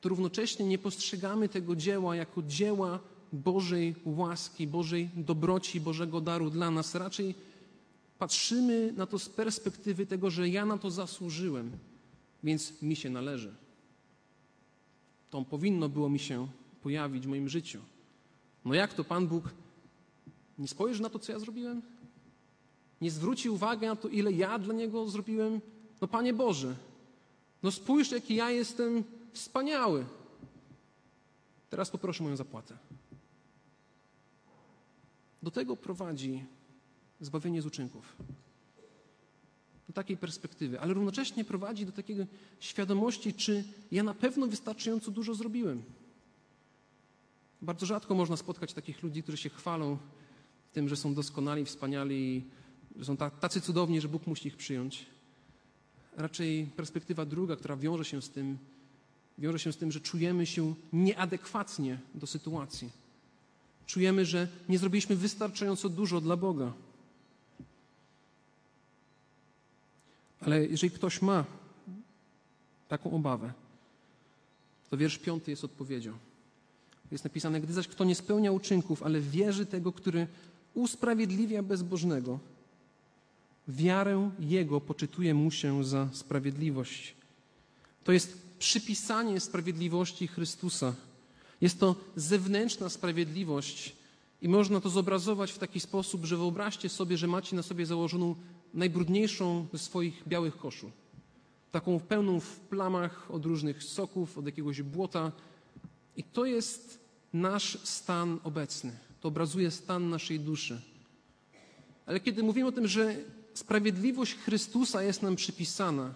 to 0.00 0.08
równocześnie 0.08 0.66
nie 0.66 0.78
postrzegamy 0.78 1.48
tego 1.48 1.76
dzieła 1.76 2.16
jako 2.16 2.42
dzieła 2.42 2.98
Bożej 3.32 3.94
łaski, 4.04 4.66
Bożej 4.66 5.10
dobroci, 5.16 5.80
Bożego 5.80 6.20
daru 6.20 6.50
dla 6.50 6.70
nas. 6.70 6.94
Raczej 6.94 7.34
patrzymy 8.18 8.92
na 8.96 9.06
to 9.06 9.18
z 9.18 9.28
perspektywy 9.28 10.06
tego, 10.06 10.30
że 10.30 10.48
ja 10.48 10.66
na 10.66 10.78
to 10.78 10.90
zasłużyłem, 10.90 11.70
więc 12.42 12.82
mi 12.82 12.96
się 12.96 13.10
należy. 13.10 13.54
To 15.30 15.42
powinno 15.42 15.88
było 15.88 16.08
mi 16.08 16.18
się 16.18 16.48
pojawić 16.82 17.24
w 17.24 17.28
moim 17.28 17.48
życiu. 17.48 17.80
No 18.64 18.74
jak 18.74 18.94
to 18.94 19.04
Pan 19.04 19.26
Bóg 19.26 19.44
nie 20.58 20.68
spojrzy 20.68 21.02
na 21.02 21.10
to, 21.10 21.18
co 21.18 21.32
ja 21.32 21.38
zrobiłem? 21.38 21.82
Nie 23.00 23.10
zwróci 23.10 23.50
uwagi 23.50 23.86
na 23.86 23.96
to, 23.96 24.08
ile 24.08 24.32
ja 24.32 24.58
dla 24.58 24.74
Niego 24.74 25.08
zrobiłem? 25.08 25.60
No 26.00 26.08
Panie 26.08 26.34
Boże, 26.34 26.76
no 27.62 27.70
spójrz, 27.70 28.10
jaki 28.10 28.34
ja 28.34 28.50
jestem 28.50 29.04
wspaniały. 29.32 30.04
Teraz 31.70 31.90
poproszę 31.90 32.22
moją 32.22 32.36
zapłatę. 32.36 32.76
Do 35.42 35.50
tego 35.50 35.76
prowadzi 35.76 36.44
zbawienie 37.20 37.62
z 37.62 37.66
uczynków. 37.66 38.16
Do 39.86 39.94
takiej 39.94 40.16
perspektywy, 40.16 40.80
ale 40.80 40.94
równocześnie 40.94 41.44
prowadzi 41.44 41.86
do 41.86 41.92
takiej 41.92 42.16
świadomości, 42.60 43.34
czy 43.34 43.64
ja 43.92 44.02
na 44.02 44.14
pewno 44.14 44.46
wystarczająco 44.46 45.10
dużo 45.10 45.34
zrobiłem. 45.34 45.82
Bardzo 47.62 47.86
rzadko 47.86 48.14
można 48.14 48.36
spotkać 48.36 48.72
takich 48.72 49.02
ludzi, 49.02 49.22
którzy 49.22 49.38
się 49.38 49.48
chwalą 49.50 49.98
tym, 50.72 50.88
że 50.88 50.96
są 50.96 51.14
doskonali, 51.14 51.64
wspaniali, 51.64 52.44
że 52.96 53.04
są 53.04 53.16
tacy 53.16 53.60
cudowni, 53.60 54.00
że 54.00 54.08
Bóg 54.08 54.26
musi 54.26 54.48
ich 54.48 54.56
przyjąć. 54.56 55.06
Raczej 56.16 56.70
perspektywa 56.76 57.24
druga, 57.24 57.56
która 57.56 57.76
wiąże 57.76 58.04
się 58.04 58.22
z 58.22 58.30
tym, 58.30 58.58
wiąże 59.38 59.58
się 59.58 59.72
z 59.72 59.76
tym, 59.76 59.92
że 59.92 60.00
czujemy 60.00 60.46
się 60.46 60.74
nieadekwatnie 60.92 61.98
do 62.14 62.26
sytuacji. 62.26 62.90
Czujemy, 63.86 64.24
że 64.24 64.48
nie 64.68 64.78
zrobiliśmy 64.78 65.16
wystarczająco 65.16 65.88
dużo 65.88 66.20
dla 66.20 66.36
Boga. 66.36 66.72
Ale 70.40 70.66
jeżeli 70.66 70.90
ktoś 70.90 71.22
ma 71.22 71.44
taką 72.88 73.10
obawę, 73.10 73.52
to 74.90 74.96
wiersz 74.96 75.18
piąty 75.18 75.50
jest 75.50 75.64
odpowiedzią. 75.64 76.18
Jest 77.10 77.24
napisane, 77.24 77.60
gdy 77.60 77.72
zaś 77.72 77.88
kto 77.88 78.04
nie 78.04 78.14
spełnia 78.14 78.52
uczynków, 78.52 79.02
ale 79.02 79.20
wierzy 79.20 79.66
tego, 79.66 79.92
który 79.92 80.26
usprawiedliwia 80.74 81.62
bezbożnego, 81.62 82.38
wiarę 83.68 84.30
jego 84.40 84.80
poczytuje 84.80 85.34
mu 85.34 85.50
się 85.50 85.84
za 85.84 86.08
sprawiedliwość. 86.12 87.14
To 88.04 88.12
jest 88.12 88.38
przypisanie 88.58 89.40
sprawiedliwości 89.40 90.26
Chrystusa. 90.26 90.94
Jest 91.60 91.80
to 91.80 91.96
zewnętrzna 92.16 92.88
sprawiedliwość 92.88 93.96
i 94.42 94.48
można 94.48 94.80
to 94.80 94.90
zobrazować 94.90 95.52
w 95.52 95.58
taki 95.58 95.80
sposób, 95.80 96.24
że 96.24 96.36
wyobraźcie 96.36 96.88
sobie, 96.88 97.16
że 97.16 97.26
macie 97.26 97.56
na 97.56 97.62
sobie 97.62 97.86
założoną 97.86 98.34
najbrudniejszą 98.74 99.66
ze 99.72 99.78
swoich 99.78 100.28
białych 100.28 100.56
koszul. 100.56 100.90
Taką 101.72 102.00
pełną 102.00 102.40
w 102.40 102.60
plamach 102.60 103.30
od 103.30 103.46
różnych 103.46 103.84
soków, 103.84 104.38
od 104.38 104.46
jakiegoś 104.46 104.82
błota. 104.82 105.32
I 106.16 106.24
to 106.24 106.44
jest 106.44 106.99
nasz 107.32 107.78
stan 107.84 108.38
obecny. 108.44 108.92
To 109.20 109.28
obrazuje 109.28 109.70
stan 109.70 110.10
naszej 110.10 110.40
duszy. 110.40 110.80
Ale 112.06 112.20
kiedy 112.20 112.42
mówimy 112.42 112.68
o 112.68 112.72
tym, 112.72 112.86
że 112.86 113.16
sprawiedliwość 113.54 114.34
Chrystusa 114.34 115.02
jest 115.02 115.22
nam 115.22 115.36
przypisana, 115.36 116.14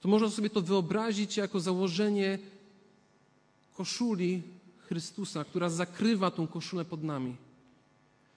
to 0.00 0.08
można 0.08 0.30
sobie 0.30 0.50
to 0.50 0.62
wyobrazić 0.62 1.36
jako 1.36 1.60
założenie 1.60 2.38
koszuli 3.76 4.42
Chrystusa, 4.78 5.44
która 5.44 5.70
zakrywa 5.70 6.30
tą 6.30 6.46
koszulę 6.46 6.84
pod 6.84 7.04
nami. 7.04 7.36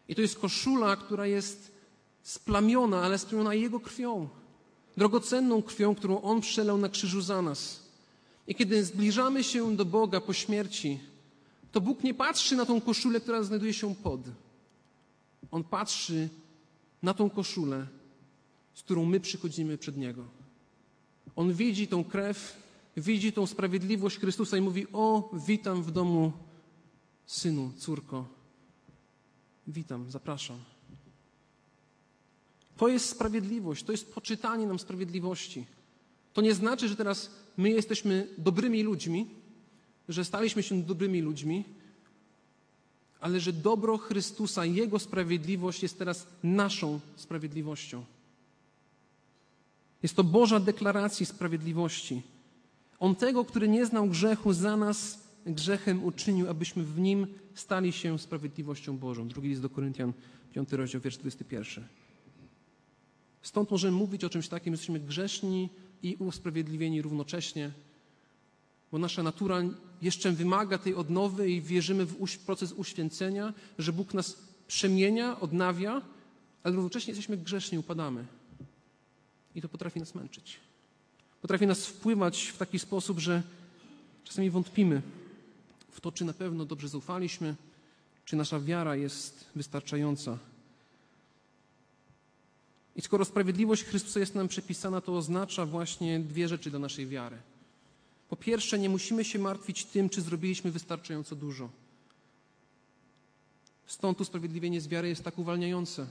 I 0.08 0.16
to 0.16 0.22
jest 0.22 0.40
koszula, 0.40 0.96
która 0.96 1.28
jest 1.28 1.72
splamiona, 2.24 3.02
ale 3.02 3.18
splamiona 3.18 3.54
Jego 3.54 3.80
krwią. 3.80 4.30
Drogocenną 4.98 5.62
krwią, 5.62 5.96
którą 5.96 6.22
On 6.22 6.42
przelał 6.42 6.78
na 6.78 6.90
krzyżu 6.90 7.22
za 7.22 7.42
nas. 7.42 7.80
I 8.48 8.56
kiedy 8.56 8.86
zbliżamy 8.86 9.44
się 9.44 9.76
do 9.76 9.86
Boga 9.86 10.22
po 10.22 10.34
śmierci, 10.34 11.00
to 11.74 11.82
Bóg 11.82 12.04
nie 12.04 12.14
patrzy 12.14 12.56
na 12.56 12.66
tą 12.66 12.82
koszulę, 12.82 13.20
która 13.20 13.44
znajduje 13.44 13.74
się 13.74 13.96
pod. 13.96 14.22
On 15.52 15.64
patrzy 15.64 16.30
na 17.02 17.14
tą 17.14 17.30
koszulę, 17.30 17.88
z 18.74 18.82
którą 18.82 19.06
my 19.06 19.20
przychodzimy 19.20 19.78
przed 19.78 19.98
Niego. 19.98 20.24
On 21.36 21.54
widzi 21.54 21.88
tą 21.88 22.04
krew 22.04 22.64
widzi 22.98 23.34
tą 23.34 23.48
sprawiedliwość 23.48 24.20
Chrystusa 24.20 24.58
i 24.58 24.62
mówi: 24.62 24.88
O, 24.94 25.30
witam 25.48 25.84
w 25.84 25.92
domu, 25.92 26.32
synu, 27.26 27.72
córko. 27.78 28.26
Witam, 29.68 30.12
zapraszam. 30.12 30.58
To 32.78 32.88
jest 32.88 33.10
sprawiedliwość, 33.10 33.84
to 33.84 33.92
jest 33.92 34.14
poczytanie 34.14 34.68
nam 34.68 34.80
sprawiedliwości. 34.80 35.66
To 36.34 36.42
nie 36.42 36.54
znaczy, 36.54 36.88
że 36.88 36.96
teraz 36.96 37.32
my 37.58 37.70
jesteśmy 37.70 38.28
dobrymi 38.38 38.84
ludźmi, 38.84 39.28
że 40.10 40.26
staliśmy 40.26 40.64
się 40.64 40.84
dobrymi 40.84 41.22
ludźmi, 41.22 41.64
ale 43.20 43.40
że 43.40 43.54
dobro 43.54 43.98
Chrystusa, 43.98 44.66
Jego 44.66 45.00
sprawiedliwość 45.00 45.84
jest 45.84 45.98
teraz 46.00 46.28
naszą 46.44 47.00
sprawiedliwością. 47.16 48.06
Jest 50.04 50.16
to 50.16 50.24
Boża 50.24 50.60
deklaracja 50.60 51.26
sprawiedliwości. 51.26 52.22
On 53.00 53.16
tego, 53.16 53.46
który 53.46 53.68
nie 53.68 53.86
znał 53.86 54.08
grzechu, 54.08 54.54
za 54.54 54.78
nas 54.78 55.20
grzechem 55.46 56.04
uczynił, 56.04 56.50
abyśmy 56.50 56.84
w 56.84 57.00
nim 57.00 57.28
stali 57.56 57.92
się 57.92 58.20
sprawiedliwością 58.20 58.98
Bożą. 58.98 59.28
Drugi 59.28 59.50
list 59.50 59.62
do 59.62 59.70
Koryntian, 59.70 60.14
5 60.54 60.72
rozdział, 60.72 61.02
wiersz 61.02 61.18
21. 61.18 61.88
Stąd 63.42 63.72
możemy 63.72 63.98
mówić 63.98 64.24
o 64.24 64.30
czymś 64.30 64.48
takim, 64.48 64.74
jesteśmy 64.74 65.00
grzeszni 65.00 65.70
i 66.04 66.16
usprawiedliwieni 66.16 67.02
równocześnie, 67.02 67.72
bo 68.92 68.98
nasza 68.98 69.24
natura 69.24 69.62
jeszcze 70.04 70.32
wymaga 70.32 70.78
tej 70.78 70.96
odnowy 70.96 71.52
i 71.52 71.62
wierzymy 71.62 72.06
w 72.06 72.38
proces 72.46 72.72
uświęcenia, 72.72 73.54
że 73.78 73.94
Bóg 73.94 74.14
nas 74.14 74.38
przemienia, 74.68 75.40
odnawia, 75.40 76.02
ale 76.64 76.76
równocześnie 76.76 77.12
jesteśmy 77.12 77.38
grzeszni, 77.38 77.78
upadamy. 77.78 78.26
I 79.56 79.62
to 79.62 79.70
potrafi 79.70 80.00
nas 80.00 80.16
męczyć. 80.16 80.60
Potrafi 81.42 81.68
nas 81.68 81.86
wpływać 81.86 82.44
w 82.44 82.58
taki 82.58 82.80
sposób, 82.80 83.20
że 83.20 83.44
czasami 84.24 84.50
wątpimy 84.50 85.02
w 85.92 86.02
to, 86.02 86.12
czy 86.12 86.26
na 86.26 86.34
pewno 86.34 86.66
dobrze 86.66 86.90
zaufaliśmy, 86.90 87.56
czy 88.26 88.36
nasza 88.36 88.60
wiara 88.60 88.96
jest 88.96 89.46
wystarczająca. 89.56 90.38
I 92.96 93.02
skoro 93.02 93.26
sprawiedliwość 93.26 93.84
Chrystusa 93.84 94.20
jest 94.20 94.36
nam 94.36 94.48
przepisana, 94.48 95.02
to 95.02 95.18
oznacza 95.18 95.66
właśnie 95.66 96.20
dwie 96.20 96.48
rzeczy 96.48 96.70
dla 96.70 96.80
naszej 96.80 97.08
wiary. 97.08 97.38
Po 98.34 98.38
pierwsze, 98.38 98.80
nie 98.80 98.90
musimy 98.90 99.26
się 99.26 99.40
martwić 99.40 99.86
tym, 99.86 100.10
czy 100.10 100.22
zrobiliśmy 100.22 100.72
wystarczająco 100.72 101.36
dużo. 101.36 101.70
Stąd 103.86 104.22
usprawiedliwienie 104.22 104.82
z 104.82 104.88
wiary 104.88 105.08
jest 105.08 105.24
tak 105.24 105.40
uwalniające, 105.40 106.08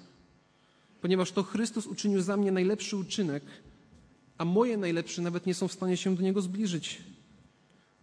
ponieważ 1.01 1.33
to 1.33 1.43
Chrystus 1.43 1.87
uczynił 1.87 2.21
za 2.21 2.37
mnie 2.37 2.53
najlepszy 2.53 2.97
uczynek, 2.97 3.43
a 4.39 4.45
moje 4.45 4.77
najlepsze 4.77 5.23
nawet 5.23 5.47
nie 5.47 5.55
są 5.55 5.69
w 5.69 5.73
stanie 5.73 5.97
się 5.97 6.17
do 6.17 6.23
Niego 6.23 6.43
zbliżyć. 6.43 7.03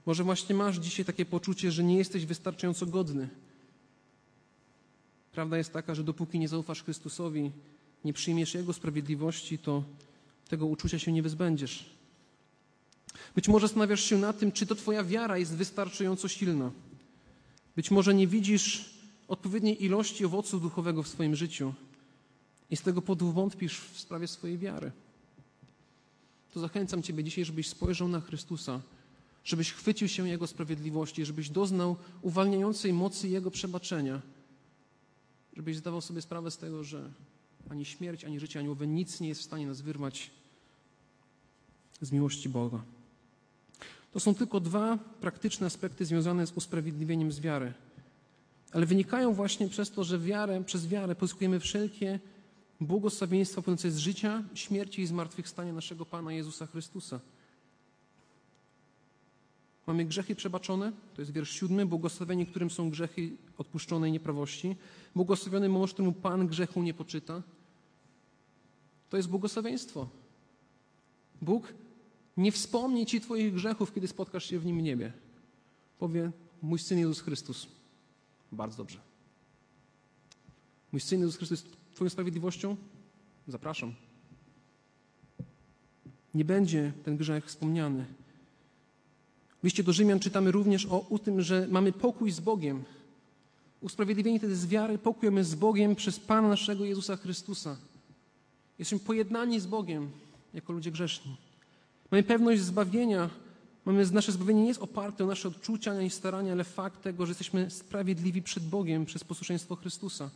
Może 0.05 0.23
właśnie 0.23 0.55
masz 0.55 0.77
dzisiaj 0.77 1.05
takie 1.05 1.25
poczucie, 1.25 1.71
że 1.71 1.83
nie 1.83 1.97
jesteś 1.97 2.25
wystarczająco 2.25 2.85
godny. 2.85 3.29
Prawda 5.31 5.57
jest 5.57 5.73
taka, 5.73 5.95
że 5.95 6.03
dopóki 6.03 6.39
nie 6.39 6.47
zaufasz 6.47 6.83
Chrystusowi, 6.83 7.51
nie 8.05 8.13
przyjmiesz 8.13 8.53
Jego 8.53 8.73
sprawiedliwości, 8.73 9.57
to 9.57 9.83
tego 10.49 10.65
uczucia 10.65 10.99
się 10.99 11.11
nie 11.11 11.23
wyzbędziesz. 11.23 11.98
Być 13.35 13.47
może 13.47 13.67
zastanawiasz 13.67 14.03
się 14.03 14.17
nad 14.17 14.39
tym, 14.39 14.51
czy 14.51 14.65
to 14.65 14.75
Twoja 14.75 15.03
wiara 15.03 15.37
jest 15.37 15.55
wystarczająco 15.55 16.27
silna. 16.27 16.71
Być 17.75 17.91
może 17.91 18.13
nie 18.13 18.27
widzisz 18.27 18.89
odpowiedniej 19.27 19.83
ilości 19.85 20.25
owocu 20.25 20.59
duchowego 20.59 21.03
w 21.03 21.07
swoim 21.07 21.35
życiu 21.35 21.73
i 22.69 22.77
z 22.77 22.81
tego 22.81 23.01
powodu 23.01 23.31
wątpisz 23.31 23.79
w 23.79 23.99
sprawie 23.99 24.27
swojej 24.27 24.57
wiary. 24.57 24.91
To 26.53 26.59
zachęcam 26.59 27.03
Ciebie 27.03 27.23
dzisiaj, 27.23 27.45
żebyś 27.45 27.67
spojrzał 27.67 28.07
na 28.07 28.21
Chrystusa, 28.21 28.81
żebyś 29.43 29.73
chwycił 29.73 30.07
się 30.07 30.29
Jego 30.29 30.47
sprawiedliwości, 30.47 31.25
żebyś 31.25 31.49
doznał 31.49 31.95
uwalniającej 32.21 32.93
mocy 32.93 33.27
Jego 33.27 33.51
przebaczenia, 33.51 34.21
żebyś 35.55 35.77
zdawał 35.77 36.01
sobie 36.01 36.21
sprawę 36.21 36.51
z 36.51 36.57
tego, 36.57 36.83
że 36.83 37.11
ani 37.69 37.85
śmierć, 37.85 38.25
ani 38.25 38.39
życie, 38.39 38.59
ani 38.59 38.69
owe 38.69 38.87
nic 38.87 39.19
nie 39.19 39.27
jest 39.27 39.41
w 39.41 39.43
stanie 39.43 39.67
nas 39.67 39.81
wyrwać 39.81 40.31
z 42.01 42.11
miłości 42.11 42.49
Boga. 42.49 42.81
To 44.11 44.19
są 44.19 44.35
tylko 44.35 44.59
dwa 44.59 44.97
praktyczne 45.21 45.67
aspekty 45.67 46.05
związane 46.05 46.47
z 46.47 46.51
usprawiedliwieniem 46.51 47.31
z 47.31 47.39
wiary. 47.39 47.73
Ale 48.71 48.85
wynikają 48.85 49.33
właśnie 49.33 49.67
przez 49.67 49.91
to, 49.91 50.03
że 50.03 50.19
wiarę, 50.19 50.63
przez 50.63 50.87
wiarę 50.87 51.15
pozyskujemy 51.15 51.59
wszelkie 51.59 52.19
błogosławieństwa 52.81 53.61
płynące 53.61 53.91
z 53.91 53.97
życia, 53.97 54.43
śmierci 54.53 55.01
i 55.01 55.07
zmartwychwstania 55.07 55.73
naszego 55.73 56.05
Pana 56.05 56.33
Jezusa 56.33 56.65
Chrystusa. 56.65 57.19
Mamy 59.87 60.05
grzechy 60.05 60.35
przebaczone, 60.35 60.91
to 61.15 61.21
jest 61.21 61.31
wiersz 61.31 61.51
siódmy, 61.51 61.85
błogosławieni, 61.85 62.45
którym 62.45 62.69
są 62.69 62.89
grzechy 62.89 63.29
odpuszczone 63.57 64.09
i 64.09 64.11
nieprawości. 64.11 64.75
Błogosławiony 65.15 65.69
mąż, 65.69 65.93
któremu 65.93 66.13
Pan 66.13 66.47
grzechu 66.47 66.83
nie 66.83 66.93
poczyta. 66.93 67.41
To 69.09 69.17
jest 69.17 69.29
błogosławieństwo. 69.29 70.09
Bóg 71.41 71.73
nie 72.39 72.51
wspomni 72.51 73.05
Ci 73.05 73.21
Twoich 73.21 73.53
grzechów, 73.53 73.93
kiedy 73.93 74.07
spotkasz 74.07 74.45
się 74.45 74.59
w 74.59 74.65
Nim 74.65 74.81
niebie. 74.81 75.13
Powie, 75.99 76.31
mój 76.61 76.79
Syn 76.79 76.99
Jezus 76.99 77.19
Chrystus. 77.19 77.67
Bardzo 78.51 78.77
dobrze. 78.77 78.99
Mój 80.91 81.01
Syn 81.01 81.19
Jezus 81.19 81.37
Chrystus 81.37 81.63
jest 81.63 81.77
Twoją 81.93 82.09
sprawiedliwością? 82.09 82.75
Zapraszam. 83.47 83.93
Nie 86.33 86.45
będzie 86.45 86.93
ten 87.03 87.17
grzech 87.17 87.45
wspomniany. 87.45 88.05
W 89.61 89.63
liście 89.63 89.83
do 89.83 89.93
Rzymian 89.93 90.19
czytamy 90.19 90.51
również 90.51 90.85
o, 90.85 91.09
o 91.09 91.19
tym, 91.19 91.41
że 91.41 91.67
mamy 91.71 91.91
pokój 91.91 92.31
z 92.31 92.39
Bogiem. 92.39 92.83
Usprawiedliwieni 93.81 94.39
wtedy 94.39 94.55
z 94.55 94.67
wiary, 94.67 94.97
pokój 94.97 95.29
mamy 95.29 95.43
z 95.43 95.55
Bogiem 95.55 95.95
przez 95.95 96.19
Pana 96.19 96.47
naszego 96.47 96.85
Jezusa 96.85 97.15
Chrystusa. 97.15 97.77
Jesteśmy 98.79 99.05
pojednani 99.05 99.59
z 99.59 99.65
Bogiem 99.65 100.11
jako 100.53 100.73
ludzie 100.73 100.91
grzeszni. 100.91 101.48
Mamy 102.11 102.23
pewność 102.23 102.61
zbawienia. 102.61 103.29
Mamy, 103.85 104.11
nasze 104.11 104.31
zbawienie 104.31 104.61
nie 104.61 104.67
jest 104.67 104.81
oparte 104.81 105.23
o 105.23 105.27
nasze 105.27 105.47
odczucia 105.47 105.91
ani 105.91 106.09
starania, 106.09 106.51
ale 106.51 106.63
fakt 106.63 107.01
tego, 107.01 107.25
że 107.25 107.29
jesteśmy 107.29 107.69
sprawiedliwi 107.69 108.41
przed 108.41 108.63
Bogiem 108.63 109.05
przez 109.05 109.23
posłuszeństwo 109.23 109.75
Chrystusa. 109.75 110.29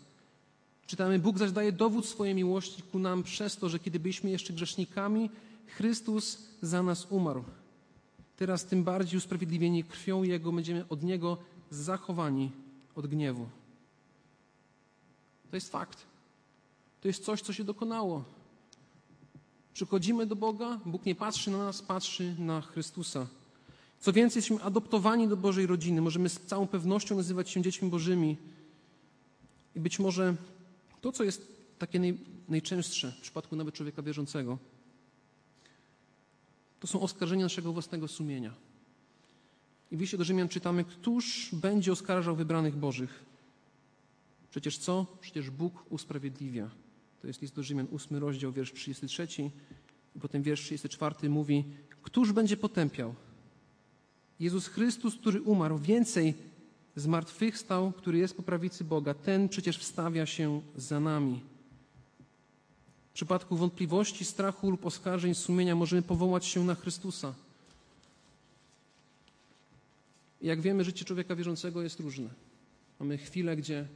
Czytamy, 0.87 1.19
Bóg 1.19 1.37
zaś 1.37 1.51
daje 1.51 1.71
dowód 1.71 2.05
swojej 2.05 2.35
miłości 2.35 2.81
ku 2.81 2.99
nam 2.99 3.23
przez 3.23 3.57
to, 3.57 3.69
że 3.69 3.79
kiedy 3.79 3.99
byliśmy 3.99 4.29
jeszcze 4.29 4.53
grzesznikami, 4.53 5.29
Chrystus 5.67 6.37
za 6.61 6.83
nas 6.83 7.07
umarł. 7.09 7.43
Teraz 8.37 8.65
tym 8.65 8.83
bardziej 8.83 9.17
usprawiedliwieni 9.17 9.83
krwią 9.83 10.23
Jego 10.23 10.51
będziemy 10.51 10.85
od 10.89 11.03
Niego 11.03 11.37
zachowani 11.69 12.51
od 12.95 13.07
gniewu. 13.07 13.47
To 15.49 15.57
jest 15.57 15.71
fakt. 15.71 16.05
To 17.01 17.07
jest 17.07 17.25
coś, 17.25 17.41
co 17.41 17.53
się 17.53 17.63
dokonało. 17.63 18.23
Przychodzimy 19.73 20.25
do 20.25 20.35
Boga, 20.35 20.79
Bóg 20.85 21.05
nie 21.05 21.15
patrzy 21.15 21.51
na 21.51 21.57
nas, 21.57 21.81
patrzy 21.81 22.35
na 22.39 22.61
Chrystusa. 22.61 23.27
Co 23.99 24.13
więcej, 24.13 24.39
jesteśmy 24.39 24.63
adoptowani 24.63 25.27
do 25.27 25.37
Bożej 25.37 25.67
rodziny. 25.67 26.01
Możemy 26.01 26.29
z 26.29 26.39
całą 26.39 26.67
pewnością 26.67 27.15
nazywać 27.15 27.49
się 27.49 27.61
dziećmi 27.61 27.89
Bożymi. 27.89 28.37
I 29.75 29.79
być 29.79 29.99
może 29.99 30.35
to, 31.01 31.11
co 31.11 31.23
jest 31.23 31.47
takie 31.79 31.99
naj, 31.99 32.17
najczęstsze 32.49 33.11
w 33.11 33.21
przypadku 33.21 33.55
nawet 33.55 33.75
człowieka 33.75 34.01
wierzącego, 34.01 34.57
to 36.79 36.87
są 36.87 37.01
oskarżenia 37.01 37.45
naszego 37.45 37.73
własnego 37.73 38.07
sumienia. 38.07 38.53
I 39.91 39.97
w 39.97 40.01
liście 40.01 40.17
do 40.17 40.23
Rzymian 40.23 40.49
czytamy, 40.49 40.83
któż 40.83 41.49
będzie 41.53 41.91
oskarżał 41.91 42.35
wybranych 42.35 42.75
Bożych? 42.75 43.25
Przecież 44.51 44.77
co? 44.77 45.05
Przecież 45.21 45.49
Bóg 45.49 45.85
usprawiedliwia. 45.89 46.69
To 47.23 47.27
jest 47.27 47.41
list 47.41 47.55
do 47.55 47.63
Rzymian, 47.63 47.87
8 47.93 48.17
rozdział, 48.17 48.51
wiersz 48.51 48.73
33. 48.73 49.27
I 50.15 50.19
potem 50.19 50.43
wiersz 50.43 50.61
34 50.61 51.29
mówi, 51.29 51.63
któż 52.01 52.31
będzie 52.31 52.57
potępiał? 52.57 53.15
Jezus 54.39 54.67
Chrystus, 54.67 55.15
który 55.15 55.41
umarł, 55.41 55.77
więcej 55.77 56.33
zmartwychwstał, 56.95 57.91
który 57.91 58.17
jest 58.17 58.37
po 58.37 58.43
prawicy 58.43 58.83
Boga, 58.83 59.13
ten 59.13 59.49
przecież 59.49 59.77
wstawia 59.77 60.25
się 60.25 60.61
za 60.75 60.99
nami. 60.99 61.41
W 63.11 63.13
przypadku 63.13 63.55
wątpliwości, 63.55 64.25
strachu 64.25 64.71
lub 64.71 64.85
oskarżeń 64.85 65.35
sumienia 65.35 65.75
możemy 65.75 66.01
powołać 66.01 66.45
się 66.45 66.65
na 66.65 66.75
Chrystusa. 66.75 67.33
Jak 70.41 70.61
wiemy, 70.61 70.83
życie 70.83 71.05
człowieka 71.05 71.35
wierzącego 71.35 71.81
jest 71.81 71.99
różne. 71.99 72.29
Mamy 72.99 73.17
chwile, 73.17 73.55
gdzie 73.55 73.87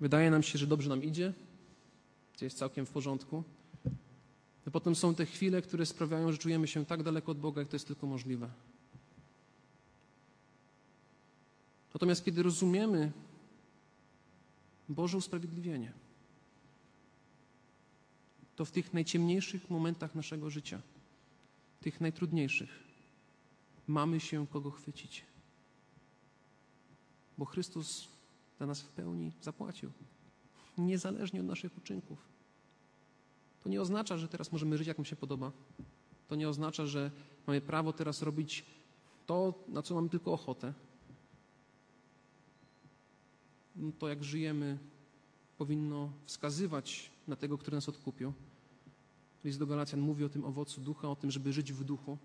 wydaje 0.00 0.30
nam 0.30 0.42
się, 0.42 0.58
że 0.58 0.66
dobrze 0.66 0.88
nam 0.88 1.02
idzie, 1.02 1.32
jest 2.44 2.58
całkiem 2.58 2.86
w 2.86 2.90
porządku. 2.90 3.44
A 4.66 4.70
potem 4.70 4.94
są 4.94 5.14
te 5.14 5.26
chwile, 5.26 5.62
które 5.62 5.86
sprawiają, 5.86 6.32
że 6.32 6.38
czujemy 6.38 6.66
się 6.66 6.86
tak 6.86 7.02
daleko 7.02 7.32
od 7.32 7.38
Boga, 7.38 7.60
jak 7.60 7.68
to 7.68 7.76
jest 7.76 7.86
tylko 7.86 8.06
możliwe. 8.06 8.50
Natomiast 11.94 12.24
kiedy 12.24 12.42
rozumiemy 12.42 13.12
Boże 14.88 15.18
usprawiedliwienie, 15.18 15.92
to 18.56 18.64
w 18.64 18.70
tych 18.70 18.94
najciemniejszych 18.94 19.70
momentach 19.70 20.14
naszego 20.14 20.50
życia, 20.50 20.80
tych 21.80 22.00
najtrudniejszych, 22.00 22.70
mamy 23.86 24.20
się 24.20 24.46
kogo 24.46 24.70
chwycić. 24.70 25.24
Bo 27.38 27.44
Chrystus 27.44 28.08
za 28.60 28.66
nas 28.66 28.82
w 28.82 28.88
pełni 28.88 29.32
zapłacił, 29.40 29.90
niezależnie 30.78 31.40
od 31.40 31.46
naszych 31.46 31.78
uczynków. 31.78 32.27
To 33.68 33.72
nie 33.72 33.82
oznacza, 33.82 34.18
że 34.18 34.28
teraz 34.28 34.52
możemy 34.52 34.78
żyć 34.78 34.88
jak 34.88 34.98
nam 34.98 35.04
się 35.04 35.16
podoba. 35.16 35.52
To 36.28 36.34
nie 36.36 36.48
oznacza, 36.48 36.86
że 36.86 37.10
mamy 37.46 37.60
prawo 37.60 37.92
teraz 37.92 38.22
robić 38.22 38.64
to, 39.26 39.54
na 39.68 39.82
co 39.82 39.94
mamy 39.94 40.08
tylko 40.08 40.32
ochotę. 40.32 40.74
No 43.76 43.92
to, 43.98 44.08
jak 44.08 44.24
żyjemy, 44.24 44.78
powinno 45.58 46.12
wskazywać 46.26 47.10
na 47.26 47.36
tego, 47.36 47.58
który 47.58 47.76
nas 47.76 47.88
odkupił. 47.88 48.32
List 49.44 49.58
do 49.58 49.66
Galacjan 49.66 50.00
mówi 50.00 50.24
o 50.24 50.28
tym 50.28 50.44
owocu 50.44 50.80
ducha, 50.80 51.08
o 51.08 51.16
tym, 51.16 51.30
żeby 51.30 51.52
żyć 51.52 51.72
w 51.72 51.84
duchu. 51.84 52.18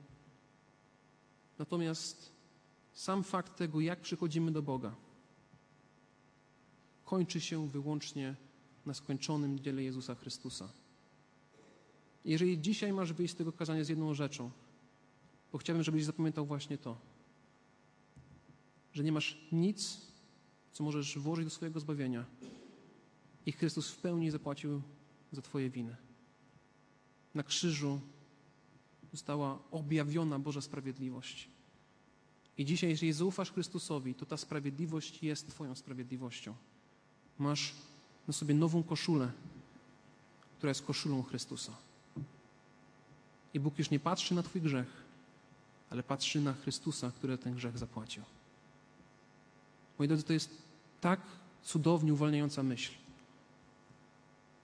Natomiast 1.59 2.31
sam 2.93 3.23
fakt 3.23 3.57
tego, 3.57 3.79
jak 3.81 4.01
przychodzimy 4.01 4.51
do 4.51 4.61
Boga, 4.61 4.95
kończy 7.05 7.41
się 7.41 7.67
wyłącznie 7.67 8.35
na 8.85 8.93
skończonym 8.93 9.59
dziele 9.59 9.83
Jezusa 9.83 10.15
Chrystusa. 10.15 10.82
Jeżeli 12.25 12.61
dzisiaj 12.61 12.93
masz 12.93 13.13
wyjść 13.13 13.33
z 13.33 13.37
tego 13.37 13.51
kazania 13.51 13.83
z 13.83 13.89
jedną 13.89 14.13
rzeczą, 14.13 14.51
bo 15.51 15.57
chciałbym, 15.57 15.83
żebyś 15.83 16.03
zapamiętał 16.03 16.45
właśnie 16.45 16.77
to, 16.77 16.97
że 18.93 19.03
nie 19.03 19.11
masz 19.11 19.37
nic, 19.51 19.97
co 20.73 20.83
możesz 20.83 21.19
włożyć 21.19 21.45
do 21.45 21.51
swojego 21.51 21.79
zbawienia 21.79 22.25
i 23.45 23.51
Chrystus 23.51 23.89
w 23.89 23.97
pełni 23.97 24.31
zapłacił 24.31 24.81
za 25.31 25.41
Twoje 25.41 25.69
winy. 25.69 25.95
Na 27.35 27.43
krzyżu 27.43 27.99
została 29.11 29.59
objawiona 29.71 30.39
Boża 30.39 30.61
sprawiedliwość. 30.61 31.49
I 32.57 32.65
dzisiaj, 32.65 32.89
jeżeli 32.89 33.13
zaufasz 33.13 33.51
Chrystusowi, 33.51 34.15
to 34.15 34.25
ta 34.25 34.37
sprawiedliwość 34.37 35.23
jest 35.23 35.47
Twoją 35.47 35.75
sprawiedliwością. 35.75 36.55
Masz 37.39 37.75
na 38.27 38.33
sobie 38.33 38.53
nową 38.55 38.83
koszulę, 38.83 39.31
która 40.57 40.69
jest 40.69 40.85
koszulą 40.85 41.23
Chrystusa. 41.23 41.71
I 43.53 43.59
Bóg 43.59 43.79
już 43.79 43.89
nie 43.89 43.99
patrzy 43.99 44.35
na 44.35 44.43
Twój 44.43 44.61
grzech, 44.61 45.03
ale 45.89 46.03
patrzy 46.03 46.41
na 46.41 46.53
Chrystusa, 46.53 47.11
który 47.11 47.37
ten 47.37 47.55
grzech 47.55 47.77
zapłacił. 47.77 48.23
Moi 49.99 50.07
drodzy, 50.07 50.23
to 50.23 50.33
jest 50.33 50.49
tak 51.01 51.19
cudownie 51.63 52.13
uwalniająca 52.13 52.63
myśl. 52.63 52.91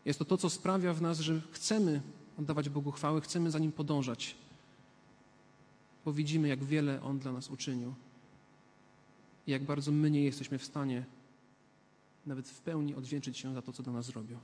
Jest 0.06 0.20
to 0.20 0.26
to, 0.26 0.38
co 0.38 0.50
sprawia 0.50 0.94
w 0.94 1.02
nas, 1.02 1.20
że 1.20 1.42
chcemy 1.52 2.02
oddawać 2.40 2.70
Bogu 2.70 2.92
chwałę, 2.92 3.22
chcemy 3.22 3.52
za 3.52 3.60
Nim 3.60 3.72
podążać, 3.72 4.36
bo 6.06 6.14
widzimy, 6.14 6.48
jak 6.48 6.64
wiele 6.64 7.04
On 7.04 7.20
dla 7.20 7.32
nas 7.32 7.50
uczynił 7.50 7.94
i 9.48 9.52
jak 9.52 9.64
bardzo 9.64 9.92
my 9.92 10.12
nie 10.12 10.24
jesteśmy 10.24 10.58
w 10.58 10.66
stanie 10.66 11.06
nawet 12.26 12.50
w 12.50 12.62
pełni 12.62 12.96
odwdzięczyć 12.96 13.38
się 13.38 13.54
za 13.54 13.62
to, 13.62 13.74
co 13.74 13.84
dla 13.84 13.94
nas 13.94 14.06
zrobił. 14.06 14.38